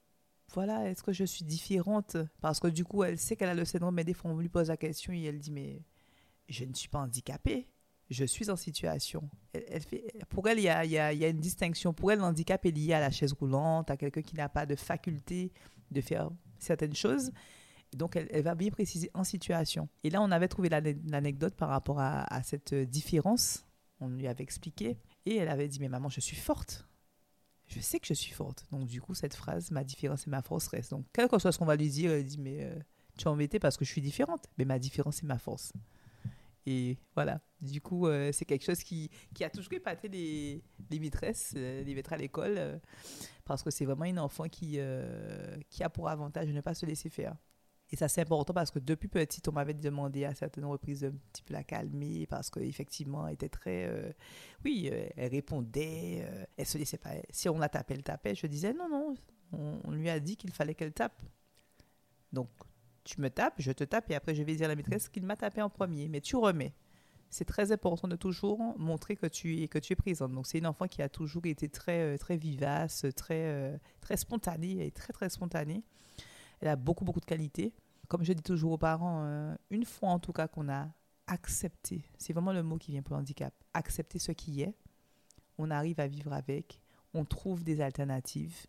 voilà, 0.52 0.88
est-ce 0.90 1.02
que 1.02 1.12
je 1.12 1.24
suis 1.24 1.44
différente? 1.44 2.16
Parce 2.40 2.60
que 2.60 2.66
du 2.66 2.84
coup, 2.84 3.04
elle 3.04 3.18
sait 3.18 3.36
qu'elle 3.36 3.48
a 3.48 3.54
le 3.54 3.64
syndrome, 3.64 3.94
mais 3.94 4.04
des 4.04 4.14
fois, 4.14 4.30
on 4.30 4.38
lui 4.38 4.48
pose 4.48 4.68
la 4.68 4.76
question 4.76 5.12
et 5.12 5.22
elle 5.22 5.38
dit, 5.38 5.52
mais 5.52 5.82
je 6.48 6.64
ne 6.64 6.74
suis 6.74 6.88
pas 6.88 6.98
handicapée, 6.98 7.68
je 8.10 8.24
suis 8.24 8.50
en 8.50 8.56
situation. 8.56 9.30
Pour 10.28 10.48
elle, 10.48 10.58
il 10.58 10.64
y 10.64 10.68
a, 10.68 11.12
une 11.12 11.40
distinction. 11.40 11.92
Pour 11.92 12.10
elle, 12.10 12.18
le 12.18 12.24
handicap 12.24 12.64
est 12.66 12.72
lié 12.72 12.94
à 12.94 13.00
la 13.00 13.10
chaise 13.10 13.32
roulante, 13.32 13.90
à 13.90 13.96
quelqu'un 13.96 14.22
qui 14.22 14.34
n'a 14.34 14.48
pas 14.48 14.66
de 14.66 14.74
faculté 14.74 15.52
de 15.92 16.00
faire 16.00 16.30
certaines 16.58 16.96
choses. 16.96 17.30
Donc, 17.92 18.16
elle, 18.16 18.42
va 18.42 18.56
bien 18.56 18.70
préciser 18.70 19.10
en 19.14 19.22
situation. 19.22 19.88
Et 20.02 20.10
là, 20.10 20.20
on 20.20 20.30
avait 20.32 20.48
trouvé 20.48 20.68
l'ane- 20.68 21.00
l'anecdote 21.06 21.54
par 21.54 21.68
rapport 21.68 22.00
à 22.00 22.42
cette 22.42 22.74
différence. 22.74 23.64
On 24.00 24.08
lui 24.08 24.26
avait 24.26 24.42
expliqué. 24.42 24.98
Et 25.26 25.36
elle 25.36 25.48
avait 25.48 25.68
dit, 25.68 25.78
mais 25.78 25.88
maman, 25.88 26.08
je 26.08 26.20
suis 26.20 26.36
forte 26.36 26.89
je 27.70 27.80
sais 27.80 28.00
que 28.00 28.06
je 28.06 28.14
suis 28.14 28.32
forte. 28.32 28.66
Donc, 28.72 28.86
du 28.86 29.00
coup, 29.00 29.14
cette 29.14 29.34
phrase, 29.34 29.70
ma 29.70 29.84
différence 29.84 30.26
et 30.26 30.30
ma 30.30 30.42
force 30.42 30.66
reste. 30.68 30.90
Donc, 30.90 31.06
quel 31.12 31.28
que 31.28 31.38
soit 31.38 31.52
ce 31.52 31.58
qu'on 31.58 31.66
va 31.66 31.76
lui 31.76 31.88
dire, 31.88 32.10
elle 32.10 32.24
dit, 32.24 32.38
mais 32.38 32.64
euh, 32.64 32.74
tu 33.16 33.24
es 33.24 33.28
embêtée 33.28 33.58
parce 33.58 33.76
que 33.76 33.84
je 33.84 33.90
suis 33.90 34.00
différente. 34.00 34.44
Mais 34.58 34.64
ma 34.64 34.78
différence 34.78 35.22
et 35.22 35.26
ma 35.26 35.38
force. 35.38 35.72
Et 36.66 36.98
voilà. 37.14 37.40
Du 37.60 37.80
coup, 37.80 38.06
euh, 38.06 38.30
c'est 38.32 38.44
quelque 38.44 38.64
chose 38.64 38.82
qui, 38.82 39.10
qui 39.34 39.44
a 39.44 39.50
toujours 39.50 39.72
épaté 39.72 40.08
les, 40.08 40.62
les 40.90 41.00
maîtresses, 41.00 41.54
euh, 41.56 41.82
les 41.82 41.94
maîtres 41.94 42.12
à 42.12 42.16
l'école, 42.16 42.54
euh, 42.58 42.78
parce 43.44 43.62
que 43.62 43.70
c'est 43.70 43.84
vraiment 43.84 44.04
une 44.04 44.18
enfant 44.18 44.48
qui, 44.48 44.78
qui 45.68 45.82
a 45.82 45.90
pour 45.90 46.08
avantage 46.08 46.46
de 46.46 46.52
ne 46.52 46.60
pas 46.60 46.74
se 46.74 46.86
laisser 46.86 47.08
faire. 47.08 47.36
Et 47.92 47.96
ça, 47.96 48.08
c'est 48.08 48.20
important 48.20 48.54
parce 48.54 48.70
que 48.70 48.78
depuis 48.78 49.08
petite, 49.08 49.48
on 49.48 49.52
m'avait 49.52 49.74
demandé 49.74 50.24
à 50.24 50.34
certaines 50.34 50.64
reprises 50.64 51.00
de 51.00 51.08
un 51.08 51.14
petit 51.32 51.42
peu 51.42 51.54
la 51.54 51.64
calmer 51.64 52.26
parce 52.26 52.50
qu'effectivement, 52.50 53.26
elle 53.26 53.34
était 53.34 53.48
très. 53.48 53.86
euh, 53.86 54.12
oui, 54.64 54.88
euh, 54.92 55.08
elle 55.16 55.32
répondait, 55.32 56.24
euh, 56.24 56.44
elle 56.56 56.66
se 56.66 56.78
laissait 56.78 56.98
pas. 56.98 57.10
Si 57.30 57.48
on 57.48 57.58
la 57.58 57.68
tapait, 57.68 57.94
elle 57.94 58.04
tapait. 58.04 58.34
Je 58.34 58.46
disais 58.46 58.72
non, 58.72 58.88
non, 58.88 59.14
on, 59.52 59.90
lui 59.90 60.08
a 60.08 60.20
dit 60.20 60.36
qu'il 60.36 60.52
fallait 60.52 60.74
qu'elle 60.74 60.92
tape. 60.92 61.20
Donc, 62.32 62.48
tu 63.02 63.20
me 63.20 63.28
tapes, 63.28 63.54
je 63.58 63.72
te 63.72 63.82
tape 63.82 64.08
et 64.10 64.14
après, 64.14 64.36
je 64.36 64.42
vais 64.44 64.54
dire 64.54 64.66
à 64.66 64.68
la 64.68 64.76
maîtresse 64.76 65.08
qu'il 65.08 65.24
m'a 65.24 65.36
tapé 65.36 65.60
en 65.60 65.70
premier. 65.70 66.08
Mais 66.08 66.20
tu 66.20 66.36
remets. 66.36 66.74
C'est 67.28 67.44
très 67.44 67.72
important 67.72 68.08
de 68.08 68.16
toujours 68.16 68.58
montrer 68.78 69.16
que 69.16 69.26
tu 69.26 69.62
es, 69.62 69.68
que 69.68 69.78
tu 69.78 69.92
es 69.92 69.96
présente. 69.96 70.32
Donc, 70.32 70.46
c'est 70.46 70.58
une 70.58 70.66
enfant 70.66 70.86
qui 70.86 71.02
a 71.02 71.08
toujours 71.08 71.46
été 71.46 71.68
très, 71.68 72.18
très 72.18 72.36
vivace, 72.36 73.04
très, 73.16 73.80
très 74.00 74.16
spontanée. 74.16 74.86
Est 74.86 74.94
très, 74.94 75.12
très 75.12 75.28
spontanée. 75.28 75.82
Elle 76.60 76.68
a 76.68 76.76
beaucoup, 76.76 77.04
beaucoup 77.04 77.20
de 77.20 77.26
qualités. 77.26 77.74
Comme 78.08 78.24
je 78.24 78.32
dis 78.32 78.42
toujours 78.42 78.72
aux 78.72 78.78
parents, 78.78 79.22
euh, 79.24 79.54
une 79.70 79.84
fois 79.84 80.10
en 80.10 80.18
tout 80.18 80.32
cas 80.32 80.48
qu'on 80.48 80.68
a 80.68 80.88
accepté, 81.26 82.04
c'est 82.18 82.32
vraiment 82.32 82.52
le 82.52 82.62
mot 82.62 82.76
qui 82.76 82.90
vient 82.90 83.02
pour 83.02 83.14
le 83.14 83.20
handicap, 83.20 83.54
accepter 83.72 84.18
ce 84.18 84.32
qui 84.32 84.62
est, 84.62 84.74
on 85.58 85.70
arrive 85.70 86.00
à 86.00 86.08
vivre 86.08 86.32
avec, 86.32 86.80
on 87.14 87.24
trouve 87.24 87.62
des 87.62 87.80
alternatives. 87.80 88.66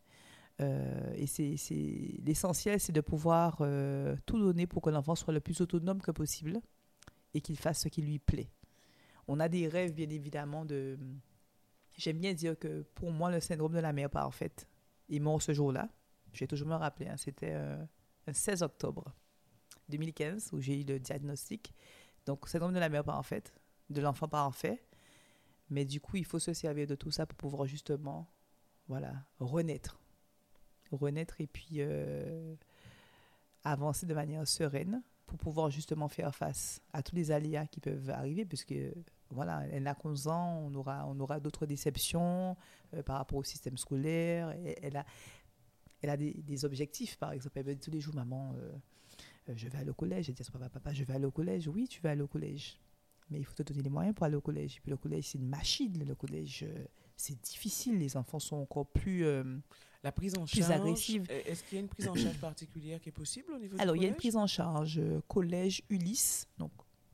Euh, 0.60 1.14
et 1.16 1.26
c'est 1.26 1.56
l'essentiel, 2.24 2.80
c'est 2.80 2.92
de 2.92 3.02
pouvoir 3.02 3.58
euh, 3.62 4.16
tout 4.26 4.38
donner 4.38 4.68
pour 4.68 4.82
que 4.82 4.90
l'enfant 4.90 5.16
soit 5.16 5.34
le 5.34 5.40
plus 5.40 5.60
autonome 5.62 6.02
que 6.02 6.12
possible 6.12 6.62
et 7.34 7.42
qu'il 7.42 7.58
fasse 7.58 7.82
ce 7.82 7.88
qui 7.88 8.02
lui 8.02 8.20
plaît. 8.20 8.52
On 9.28 9.40
a 9.40 9.50
des 9.50 9.68
rêves, 9.68 9.94
bien 9.94 10.10
évidemment, 10.10 10.66
de... 10.66 11.00
J'aime 11.98 12.20
bien 12.20 12.34
dire 12.34 12.58
que 12.58 12.84
pour 12.96 13.12
moi, 13.12 13.32
le 13.32 13.40
syndrome 13.40 13.74
de 13.74 13.80
la 13.80 13.94
mère 13.94 14.10
parfaite 14.10 14.68
est 15.10 15.20
mort 15.20 15.42
ce 15.42 15.54
jour-là. 15.54 15.90
Je 16.34 16.40
vais 16.40 16.48
toujours 16.48 16.68
me 16.68 16.76
rappeler, 16.76 17.08
hein, 17.08 17.18
c'était 17.18 17.54
euh, 17.54 17.84
un 18.28 18.34
16 18.34 18.64
octobre 18.64 19.14
2015, 19.90 20.50
où 20.54 20.62
j'ai 20.62 20.82
eu 20.82 20.84
le 20.84 21.00
diagnostic. 21.00 21.74
Donc, 22.26 22.48
syndrome 22.48 22.74
de 22.74 22.80
la 22.80 22.90
mère 22.90 23.04
parfaite, 23.04 23.54
de 23.90 24.02
l'enfant 24.02 24.28
parfait. 24.28 24.82
Mais 25.70 25.86
du 25.86 26.00
coup, 26.00 26.18
il 26.18 26.26
faut 26.26 26.40
se 26.40 26.54
servir 26.54 26.88
de 26.88 26.96
tout 26.96 27.12
ça 27.12 27.26
pour 27.26 27.38
pouvoir 27.38 27.66
justement, 27.66 28.28
voilà, 28.88 29.14
renaître. 29.40 30.00
Renaître 30.92 31.40
et 31.40 31.48
puis 31.48 31.78
euh, 31.78 32.56
avancer 33.64 34.06
de 34.06 34.14
manière 34.14 34.46
sereine 34.48 35.02
pour 35.26 35.38
pouvoir 35.38 35.72
justement 35.72 36.10
faire 36.10 36.36
face 36.36 36.82
à 36.92 37.02
tous 37.02 37.16
les 37.16 37.32
aléas 37.32 37.66
qui 37.68 37.80
peuvent 37.80 38.10
arriver, 38.10 38.44
puisque 38.44 38.76
voilà, 39.30 39.64
elle 39.72 39.84
n'a 39.84 39.96
11 40.04 40.28
ans, 40.28 40.58
on 40.66 40.76
aura, 40.76 41.06
on 41.08 41.18
aura 41.22 41.40
d'autres 41.40 41.66
déceptions 41.66 42.58
euh, 42.94 43.02
par 43.02 43.18
rapport 43.18 43.38
au 43.38 43.44
système 43.44 43.78
scolaire. 43.78 44.54
elle 44.82 44.98
a, 44.98 45.06
elle 46.02 46.10
a 46.10 46.18
des, 46.18 46.66
objectifs, 46.66 47.18
par 47.18 47.32
exemple. 47.32 47.60
Elle 47.60 47.66
veut 47.66 47.76
tous 47.76 47.92
les 47.92 48.02
jours, 48.02 48.16
maman, 48.16 48.54
euh, 48.58 48.72
euh, 49.50 49.54
je 49.56 49.68
vais 49.68 49.78
aller 49.78 49.90
au 49.90 49.96
collège. 49.96 50.30
Elle 50.30 50.36
dit 50.36 50.42
à 50.42 50.46
son 50.46 50.54
papa, 50.54 50.70
papa, 50.70 50.94
je 50.94 51.04
vais 51.04 51.14
aller 51.14 51.26
au 51.26 51.32
collège. 51.32 51.68
Oui, 51.68 51.88
tu 51.88 52.02
vas 52.02 52.12
aller 52.12 52.22
au 52.22 52.28
collège. 52.28 52.80
Mais 53.30 53.40
il 53.40 53.46
faut 53.46 53.54
te 53.54 53.64
donner 53.64 53.84
les 53.84 53.90
moyens 53.90 54.16
pour 54.16 54.26
aller 54.26 54.36
au 54.36 54.42
collège. 54.42 54.78
Et 54.78 54.80
puis 54.82 54.90
le 54.90 54.98
collège, 54.98 55.30
c'est 55.30 55.38
une 55.38 55.48
machine. 55.48 56.04
Le 56.06 56.16
collège, 56.16 56.66
c'est 57.16 57.40
difficile. 57.42 57.98
Les 57.98 58.18
enfants 58.18 58.40
sont 58.40 58.58
encore 58.58 58.88
plus... 58.88 59.24
la 60.04 60.12
prise 60.12 60.38
en 60.38 60.46
charge, 60.46 60.72
agressive. 60.72 61.26
Est-ce 61.30 61.64
qu'il 61.64 61.78
y 61.78 61.80
a 61.80 61.82
une 61.82 61.88
prise 61.88 62.08
en 62.08 62.16
charge 62.16 62.38
particulière 62.40 63.00
qui 63.00 63.10
est 63.10 63.14
possible 63.14 63.54
au 63.54 63.60
niveau 63.60 63.78
Alors, 63.80 63.96
il 63.96 64.02
y 64.02 64.06
a 64.06 64.10
une 64.10 64.16
prise 64.16 64.36
en 64.36 64.48
charge 64.48 65.00
collège 65.28 65.84
Ulysse, 65.90 66.48
donc 66.58 66.72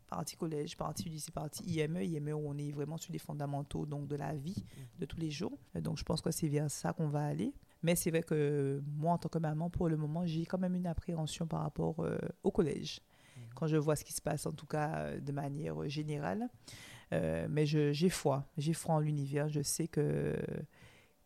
partie 0.08 0.36
collège, 0.36 0.76
partie 0.76 1.10
lycée, 1.10 1.32
partie 1.32 1.64
IME, 1.64 2.02
IME 2.02 2.34
où 2.34 2.50
on 2.50 2.58
est 2.58 2.72
vraiment 2.72 2.98
sur 2.98 3.12
les 3.12 3.20
fondamentaux 3.20 3.86
donc 3.86 4.08
de 4.08 4.16
la 4.16 4.34
vie 4.34 4.64
de 4.98 5.06
tous 5.06 5.18
les 5.18 5.30
jours. 5.30 5.58
Donc 5.76 5.98
je 5.98 6.04
pense 6.04 6.22
que 6.22 6.32
c'est 6.32 6.48
vers 6.48 6.72
ça 6.72 6.94
qu'on 6.94 7.10
va 7.10 7.26
aller. 7.26 7.54
Mais 7.84 7.96
c'est 7.96 8.10
vrai 8.10 8.24
que 8.24 8.82
moi, 8.86 9.14
en 9.14 9.18
tant 9.18 9.30
que 9.30 9.38
maman, 9.38 9.70
pour 9.70 9.90
le 9.90 9.98
moment, 9.98 10.26
j'ai 10.26 10.46
quand 10.46 10.58
même 10.58 10.76
une 10.76 10.88
appréhension 10.88 11.48
par 11.48 11.62
rapport 11.62 12.00
euh, 12.00 12.18
au 12.44 12.52
collège. 12.52 13.02
Mhm. 13.36 13.44
Quand 13.56 13.68
je 13.68 13.78
vois 13.78 13.96
ce 13.96 14.04
qui 14.04 14.14
se 14.14 14.22
passe, 14.22 14.46
en 14.46 14.52
tout 14.52 14.66
cas 14.66 14.96
euh, 14.96 15.20
de 15.20 15.32
manière 15.32 15.88
générale. 15.88 16.50
Euh, 17.14 17.48
mais 17.50 17.66
j'ai 17.66 18.10
foi. 18.10 18.50
J'ai 18.58 18.74
foi 18.74 18.96
en 18.96 19.00
l'univers. 19.00 19.48
Je 19.48 19.62
sais 19.62 19.88
que 19.88 20.36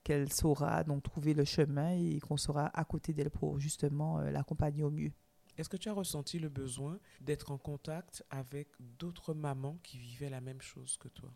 qu'elle 0.03 0.33
saura 0.33 0.83
donc 0.83 1.03
trouver 1.03 1.35
le 1.35 1.45
chemin 1.45 1.91
et 1.91 2.19
qu'on 2.19 2.37
sera 2.37 2.67
à 2.77 2.83
côté 2.85 3.13
d'elle 3.13 3.29
pour 3.29 3.59
justement 3.59 4.19
l'accompagner 4.19 4.81
au 4.81 4.89
mieux. 4.89 5.11
Est-ce 5.57 5.69
que 5.69 5.77
tu 5.77 5.89
as 5.89 5.93
ressenti 5.93 6.39
le 6.39 6.49
besoin 6.49 6.99
d'être 7.19 7.51
en 7.51 7.59
contact 7.59 8.23
avec 8.31 8.69
d'autres 8.79 9.35
mamans 9.35 9.77
qui 9.83 9.99
vivaient 9.99 10.31
la 10.31 10.41
même 10.41 10.59
chose 10.59 10.97
que 10.97 11.07
toi? 11.07 11.31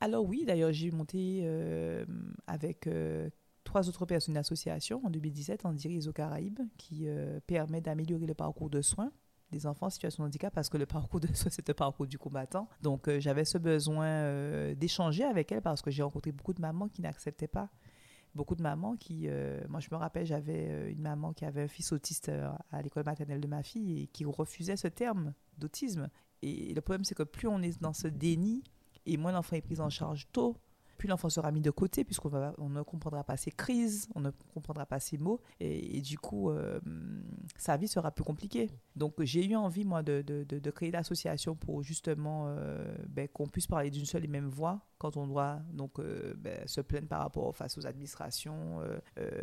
Alors 0.00 0.24
oui, 0.24 0.44
d'ailleurs 0.44 0.72
j'ai 0.72 0.90
monté 0.90 1.40
euh, 1.42 2.04
avec 2.46 2.88
trois 3.68 3.88
autres 3.88 4.06
personnes 4.06 4.34
d'association 4.34 5.00
en 5.04 5.10
2017 5.10 5.64
en 5.64 5.72
dirige 5.72 6.06
aux 6.06 6.12
Caraïbes 6.12 6.60
qui 6.76 7.06
euh, 7.06 7.40
permet 7.46 7.80
d'améliorer 7.80 8.26
le 8.26 8.34
parcours 8.34 8.70
de 8.70 8.82
soins 8.82 9.12
des 9.50 9.66
enfants 9.66 9.86
en 9.86 9.90
situation 9.90 10.24
de 10.24 10.28
handicap 10.28 10.52
parce 10.52 10.68
que 10.68 10.76
le 10.76 10.84
parcours 10.84 11.20
de 11.20 11.28
soins, 11.28 11.50
c'est 11.52 11.66
le 11.66 11.74
parcours 11.74 12.06
du 12.06 12.18
combattant. 12.18 12.68
Donc 12.82 13.08
j'avais 13.18 13.44
ce 13.44 13.56
besoin 13.56 14.74
d'échanger 14.74 15.24
avec 15.24 15.52
elles 15.52 15.62
parce 15.62 15.80
que 15.80 15.90
j'ai 15.90 16.02
rencontré 16.02 16.32
beaucoup 16.32 16.52
de 16.52 16.60
mamans 16.60 16.88
qui 16.88 17.00
n'acceptaient 17.00 17.48
pas 17.48 17.70
beaucoup 18.34 18.54
de 18.54 18.62
mamans 18.62 18.96
qui... 18.96 19.24
Euh, 19.26 19.60
moi, 19.68 19.80
je 19.80 19.88
me 19.90 19.96
rappelle, 19.96 20.26
j'avais 20.26 20.68
euh, 20.70 20.90
une 20.90 21.02
maman 21.02 21.32
qui 21.32 21.44
avait 21.44 21.62
un 21.62 21.68
fils 21.68 21.92
autiste 21.92 22.28
euh, 22.28 22.50
à 22.70 22.82
l'école 22.82 23.04
maternelle 23.04 23.40
de 23.40 23.46
ma 23.46 23.62
fille 23.62 24.02
et 24.02 24.06
qui 24.06 24.24
refusait 24.24 24.76
ce 24.76 24.88
terme 24.88 25.34
d'autisme. 25.58 26.08
Et 26.42 26.72
le 26.72 26.80
problème, 26.80 27.04
c'est 27.04 27.14
que 27.14 27.22
plus 27.22 27.48
on 27.48 27.60
est 27.62 27.80
dans 27.80 27.92
ce 27.92 28.08
déni, 28.08 28.62
et 29.06 29.16
moins 29.16 29.32
l'enfant 29.32 29.56
est 29.56 29.62
pris 29.62 29.80
en 29.80 29.90
charge 29.90 30.28
tôt, 30.32 30.56
puis 30.98 31.08
l'enfant 31.08 31.30
sera 31.30 31.50
mis 31.52 31.60
de 31.60 31.70
côté 31.70 32.04
puisqu'on 32.04 32.30
on 32.58 32.68
ne 32.68 32.82
comprendra 32.82 33.24
pas 33.24 33.36
ses 33.36 33.52
crises, 33.52 34.08
on 34.14 34.20
ne 34.20 34.30
comprendra 34.52 34.84
pas 34.84 34.98
ses 34.98 35.16
mots 35.16 35.40
et, 35.60 36.00
du 36.02 36.18
coup 36.18 36.50
euh, 36.50 36.80
sa 37.56 37.76
vie 37.76 37.88
sera 37.88 38.10
plus 38.10 38.24
compliquée. 38.24 38.70
Donc 38.96 39.14
j'ai 39.22 39.46
eu 39.46 39.54
envie 39.54 39.84
moi 39.84 40.02
de, 40.02 40.70
créer 40.70 40.90
l'association 40.90 41.54
pour 41.54 41.82
justement 41.82 42.46
euh, 42.48 42.96
ben, 43.08 43.28
qu'on 43.28 43.46
puisse 43.46 43.66
parler 43.66 43.90
d'une 43.90 44.04
seule 44.04 44.24
et 44.24 44.28
même 44.28 44.48
voix 44.48 44.80
quand 44.98 45.16
on 45.16 45.28
doit 45.28 45.60
donc 45.72 46.00
euh, 46.00 46.34
ben, 46.36 46.66
se 46.66 46.80
plaindre 46.80 47.06
par 47.06 47.20
rapport 47.20 47.54
face 47.56 47.78
aux 47.78 47.86
administrations, 47.86 48.80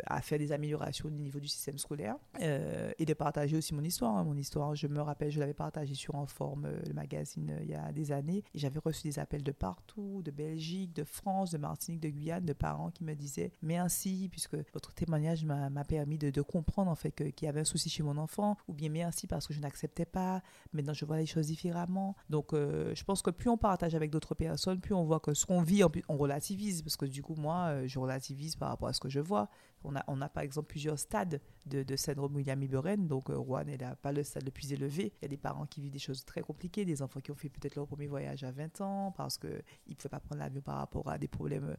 à 0.04 0.20
faire 0.20 0.38
des 0.38 0.52
améliorations 0.52 1.08
au 1.08 1.10
niveau 1.10 1.40
du 1.40 1.48
système 1.48 1.78
scolaire 1.78 2.16
et 2.38 3.04
de 3.04 3.14
partager 3.14 3.56
aussi 3.56 3.74
mon 3.74 3.82
histoire. 3.82 4.14
Hein. 4.16 4.24
Mon 4.24 4.36
histoire, 4.36 4.74
je 4.74 4.86
me 4.86 5.00
rappelle, 5.00 5.30
je 5.30 5.40
l'avais 5.40 5.54
partagée 5.54 5.94
sur 5.94 6.14
En 6.14 6.26
Forme, 6.26 6.68
le 6.86 6.92
magazine, 6.92 7.58
il 7.62 7.70
y 7.70 7.74
a 7.74 7.90
des 7.92 8.12
années 8.12 8.44
et 8.54 8.58
j'avais 8.58 8.78
reçu 8.78 9.04
des 9.04 9.18
appels 9.18 9.42
de 9.42 9.52
partout, 9.52 10.20
de 10.22 10.30
Belgique, 10.30 10.94
de 10.94 11.04
France 11.04 11.45
de 11.50 11.58
Martinique, 11.58 12.00
de 12.00 12.08
Guyane, 12.08 12.44
de 12.44 12.52
parents 12.52 12.90
qui 12.90 13.04
me 13.04 13.14
disaient 13.14 13.52
merci 13.62 14.28
puisque 14.30 14.56
votre 14.72 14.92
témoignage 14.92 15.44
m'a 15.44 15.84
permis 15.84 16.18
de, 16.18 16.42
comprendre 16.42 16.90
en 16.90 16.94
fait 16.94 17.10
qu'il 17.12 17.46
y 17.46 17.48
avait 17.48 17.60
un 17.60 17.64
souci 17.64 17.88
chez 17.88 18.02
mon 18.02 18.16
enfant, 18.18 18.56
ou 18.68 18.72
bien 18.72 18.88
merci 18.88 19.26
parce 19.26 19.46
que 19.46 19.54
je 19.54 19.60
n'acceptais 19.60 20.04
pas, 20.04 20.42
maintenant 20.72 20.92
je 20.92 21.04
vois 21.04 21.16
les 21.16 21.26
choses 21.26 21.46
différemment. 21.46 22.14
Donc 22.30 22.52
euh, 22.52 22.94
je 22.94 23.04
pense 23.04 23.22
que 23.22 23.30
plus 23.30 23.50
on 23.50 23.56
partage 23.56 23.94
avec 23.94 24.10
d'autres 24.10 24.34
personnes, 24.34 24.80
plus 24.80 24.94
on 24.94 25.04
voit 25.04 25.20
que 25.20 25.34
ce 25.34 25.46
qu'on 25.46 25.62
vit, 25.62 25.82
on 26.08 26.16
relativise 26.16 26.82
parce 26.82 26.96
que 26.96 27.06
du 27.06 27.22
coup 27.22 27.34
moi 27.34 27.68
euh, 27.68 27.88
je 27.88 27.98
relativise 27.98 28.56
par 28.56 28.68
rapport 28.68 28.88
à 28.88 28.92
ce 28.92 29.00
que 29.00 29.08
je 29.08 29.20
vois. 29.20 29.48
On 29.86 29.94
a, 29.94 30.04
on 30.08 30.20
a 30.20 30.28
par 30.28 30.42
exemple 30.42 30.66
plusieurs 30.66 30.98
stades 30.98 31.40
de, 31.64 31.84
de 31.84 31.96
syndrome 31.96 32.34
William 32.34 32.60
Iberen. 32.60 33.06
Donc, 33.06 33.30
euh, 33.30 33.38
Rouen 33.38 33.64
n'est 33.64 33.78
pas 34.02 34.10
le 34.10 34.24
stade 34.24 34.44
le 34.44 34.50
plus 34.50 34.72
élevé. 34.72 35.12
Il 35.20 35.22
y 35.22 35.24
a 35.26 35.28
des 35.28 35.36
parents 35.36 35.64
qui 35.66 35.80
vivent 35.80 35.92
des 35.92 36.00
choses 36.00 36.24
très 36.24 36.42
compliquées, 36.42 36.84
des 36.84 37.02
enfants 37.02 37.20
qui 37.20 37.30
ont 37.30 37.36
fait 37.36 37.48
peut-être 37.48 37.76
leur 37.76 37.86
premier 37.86 38.08
voyage 38.08 38.42
à 38.42 38.50
20 38.50 38.80
ans 38.80 39.14
parce 39.16 39.38
qu'ils 39.38 39.50
ne 39.50 39.94
pouvaient 39.94 40.08
pas 40.08 40.18
prendre 40.18 40.40
l'avion 40.40 40.60
par 40.60 40.78
rapport 40.78 41.08
à 41.08 41.18
des 41.18 41.28
problèmes 41.28 41.68
euh, 41.68 41.76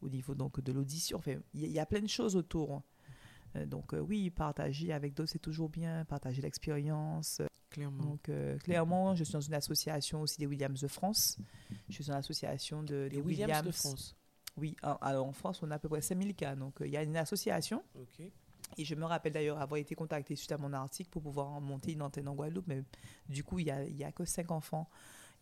au 0.00 0.08
niveau 0.08 0.34
donc, 0.34 0.60
de 0.60 0.72
l'audition. 0.72 1.18
Enfin, 1.18 1.34
il 1.52 1.66
y, 1.66 1.80
a 1.80 1.86
plein 1.86 2.00
de 2.00 2.08
choses 2.08 2.36
autour. 2.36 2.72
Hein. 2.72 2.82
Euh, 3.56 3.66
donc, 3.66 3.94
oui, 3.94 4.30
partager 4.30 4.92
avec 4.92 5.14
d'autres, 5.14 5.32
c'est 5.32 5.40
toujours 5.40 5.68
bien. 5.68 6.04
Partager 6.04 6.42
l'expérience. 6.42 7.42
Clairement. 7.70 8.02
Donc, 8.02 8.30
clairement, 8.62 9.14
je 9.14 9.24
suis 9.24 9.32
dans 9.32 9.40
une 9.40 9.54
association 9.54 10.22
aussi 10.22 10.38
des 10.38 10.46
Williams 10.46 10.80
de 10.80 10.88
France. 10.88 11.36
Je 11.88 11.94
suis 11.94 12.04
dans 12.04 12.14
l'association 12.14 12.82
de, 12.82 13.08
des 13.08 13.20
Williams 13.20 13.64
de 13.64 13.70
France. 13.70 14.16
Oui, 14.60 14.76
alors 14.82 15.26
en 15.26 15.32
France, 15.32 15.62
on 15.62 15.70
a 15.70 15.76
à 15.76 15.78
peu 15.78 15.88
près 15.88 16.02
5000 16.02 16.34
cas. 16.34 16.54
Donc, 16.54 16.80
euh, 16.80 16.86
il 16.86 16.92
y 16.92 16.96
a 16.96 17.02
une 17.02 17.16
association. 17.16 17.82
Et 18.76 18.84
je 18.84 18.94
me 18.94 19.04
rappelle 19.04 19.32
d'ailleurs 19.32 19.58
avoir 19.58 19.78
été 19.78 19.94
contactée 19.94 20.36
suite 20.36 20.52
à 20.52 20.58
mon 20.58 20.72
article 20.72 21.10
pour 21.10 21.22
pouvoir 21.22 21.60
monter 21.60 21.92
une 21.92 22.02
antenne 22.02 22.28
en 22.28 22.34
Guadeloupe. 22.34 22.66
Mais 22.68 22.84
du 23.28 23.42
coup, 23.42 23.58
il 23.58 23.64
n'y 23.64 23.70
a, 23.70 23.82
y 23.84 24.04
a 24.04 24.12
que 24.12 24.24
5 24.24 24.50
enfants. 24.50 24.88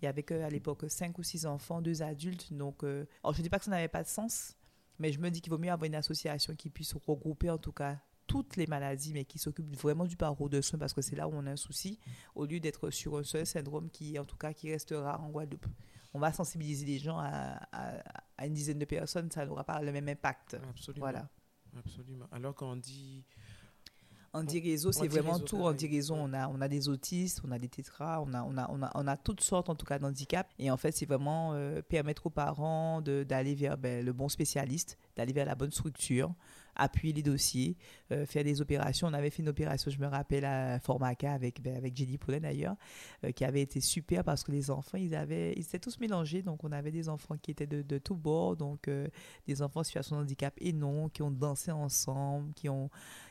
Il 0.00 0.04
y 0.04 0.08
avait 0.08 0.22
que, 0.22 0.34
à 0.34 0.48
l'époque 0.48 0.84
5 0.88 1.18
ou 1.18 1.24
6 1.24 1.46
enfants, 1.46 1.82
2 1.82 2.02
adultes. 2.02 2.52
Donc, 2.52 2.84
euh, 2.84 3.06
alors 3.24 3.34
je 3.34 3.40
ne 3.40 3.42
dis 3.42 3.50
pas 3.50 3.58
que 3.58 3.64
ça 3.64 3.72
n'avait 3.72 3.88
pas 3.88 4.04
de 4.04 4.08
sens, 4.08 4.56
mais 5.00 5.12
je 5.12 5.18
me 5.18 5.30
dis 5.30 5.40
qu'il 5.40 5.50
vaut 5.50 5.58
mieux 5.58 5.72
avoir 5.72 5.86
une 5.86 5.96
association 5.96 6.54
qui 6.54 6.70
puisse 6.70 6.94
regrouper 6.94 7.50
en 7.50 7.58
tout 7.58 7.72
cas 7.72 7.98
toutes 8.28 8.56
les 8.56 8.66
maladies, 8.66 9.12
mais 9.12 9.24
qui 9.24 9.38
s'occupe 9.38 9.74
vraiment 9.74 10.04
du 10.04 10.16
parcours 10.16 10.48
de 10.48 10.60
soins 10.60 10.78
parce 10.78 10.92
que 10.92 11.02
c'est 11.02 11.16
là 11.16 11.26
où 11.26 11.32
on 11.34 11.46
a 11.46 11.50
un 11.50 11.56
souci, 11.56 11.98
au 12.36 12.44
lieu 12.44 12.60
d'être 12.60 12.90
sur 12.90 13.16
un 13.16 13.24
seul 13.24 13.46
syndrome 13.46 13.90
qui, 13.90 14.18
en 14.18 14.24
tout 14.24 14.36
cas, 14.36 14.52
qui 14.52 14.70
restera 14.70 15.18
en 15.18 15.30
Guadeloupe 15.30 15.66
on 16.14 16.18
va 16.18 16.32
sensibiliser 16.32 16.86
les 16.86 16.98
gens 16.98 17.18
à, 17.18 17.60
une 18.44 18.54
dizaine 18.54 18.78
de 18.78 18.84
personnes, 18.84 19.30
ça 19.30 19.44
n'aura 19.44 19.64
pas 19.64 19.80
le 19.82 19.92
même 19.92 20.08
impact. 20.08 20.56
Absolument. 20.70 21.04
Voilà. 21.04 21.28
Absolument. 21.78 22.26
Alors 22.32 22.54
qu'on 22.54 22.76
dit. 22.76 23.24
En 24.34 24.42
dit 24.42 24.60
réseau, 24.60 24.92
c'est 24.92 25.08
vraiment 25.08 25.38
tout. 25.38 25.56
En 25.56 25.72
dit 25.72 25.86
réseau, 25.86 26.14
on 26.14 26.32
a, 26.34 26.48
on 26.48 26.60
a 26.60 26.68
des 26.68 26.88
autistes, 26.90 27.40
on 27.46 27.50
a 27.50 27.58
des 27.58 27.68
tétras, 27.68 28.20
on 28.20 28.34
a, 28.34 28.42
on 28.42 28.58
a, 28.58 28.70
on 28.70 28.82
a, 28.82 28.90
on 28.94 29.06
a 29.06 29.16
toutes 29.16 29.40
sortes, 29.40 29.70
en 29.70 29.74
tout 29.74 29.86
cas, 29.86 29.98
d'handicaps. 29.98 30.50
Et 30.58 30.70
en 30.70 30.76
fait, 30.76 30.92
c'est 30.92 31.06
vraiment 31.06 31.54
euh, 31.54 31.80
permettre 31.80 32.26
aux 32.26 32.30
parents 32.30 33.00
d'aller 33.00 33.54
vers 33.54 33.78
ben, 33.78 34.04
le 34.04 34.12
bon 34.12 34.28
spécialiste, 34.28 34.98
d'aller 35.16 35.32
vers 35.32 35.46
la 35.46 35.54
bonne 35.54 35.72
structure, 35.72 36.34
appuyer 36.78 37.12
les 37.12 37.22
dossiers, 37.22 37.76
euh, 38.12 38.24
faire 38.24 38.44
des 38.44 38.60
opérations. 38.60 39.08
On 39.08 39.12
avait 39.12 39.30
fait 39.30 39.42
une 39.42 39.48
opération, 39.48 39.90
je 39.90 39.98
me 39.98 40.06
rappelle, 40.06 40.44
à 40.44 40.78
Formaca 40.80 41.32
avec, 41.32 41.60
ben, 41.60 41.76
avec 41.76 41.96
Jenny 41.96 42.16
Poulin 42.16 42.40
d'ailleurs, 42.40 42.76
euh, 43.24 43.32
qui 43.32 43.44
avait 43.44 43.60
été 43.60 43.80
super 43.80 44.24
parce 44.24 44.44
que 44.44 44.52
les 44.52 44.70
enfants, 44.70 44.96
ils, 44.98 45.14
avaient, 45.14 45.52
ils 45.56 45.62
étaient 45.62 45.78
tous 45.78 45.98
mélangés. 46.00 46.42
Donc, 46.42 46.64
on 46.64 46.72
avait 46.72 46.92
des 46.92 47.08
enfants 47.08 47.36
qui 47.40 47.50
étaient 47.50 47.66
de, 47.66 47.82
de 47.82 47.98
tous 47.98 48.16
bords, 48.16 48.56
donc 48.56 48.88
euh, 48.88 49.08
des 49.46 49.60
enfants 49.60 49.80
en 49.80 49.84
situation 49.84 50.16
de 50.16 50.22
handicap 50.22 50.54
et 50.58 50.72
non, 50.72 51.08
qui 51.08 51.22
ont 51.22 51.30
dansé 51.30 51.70
ensemble, 51.70 52.54
qui 52.54 52.68
ont 52.68 52.88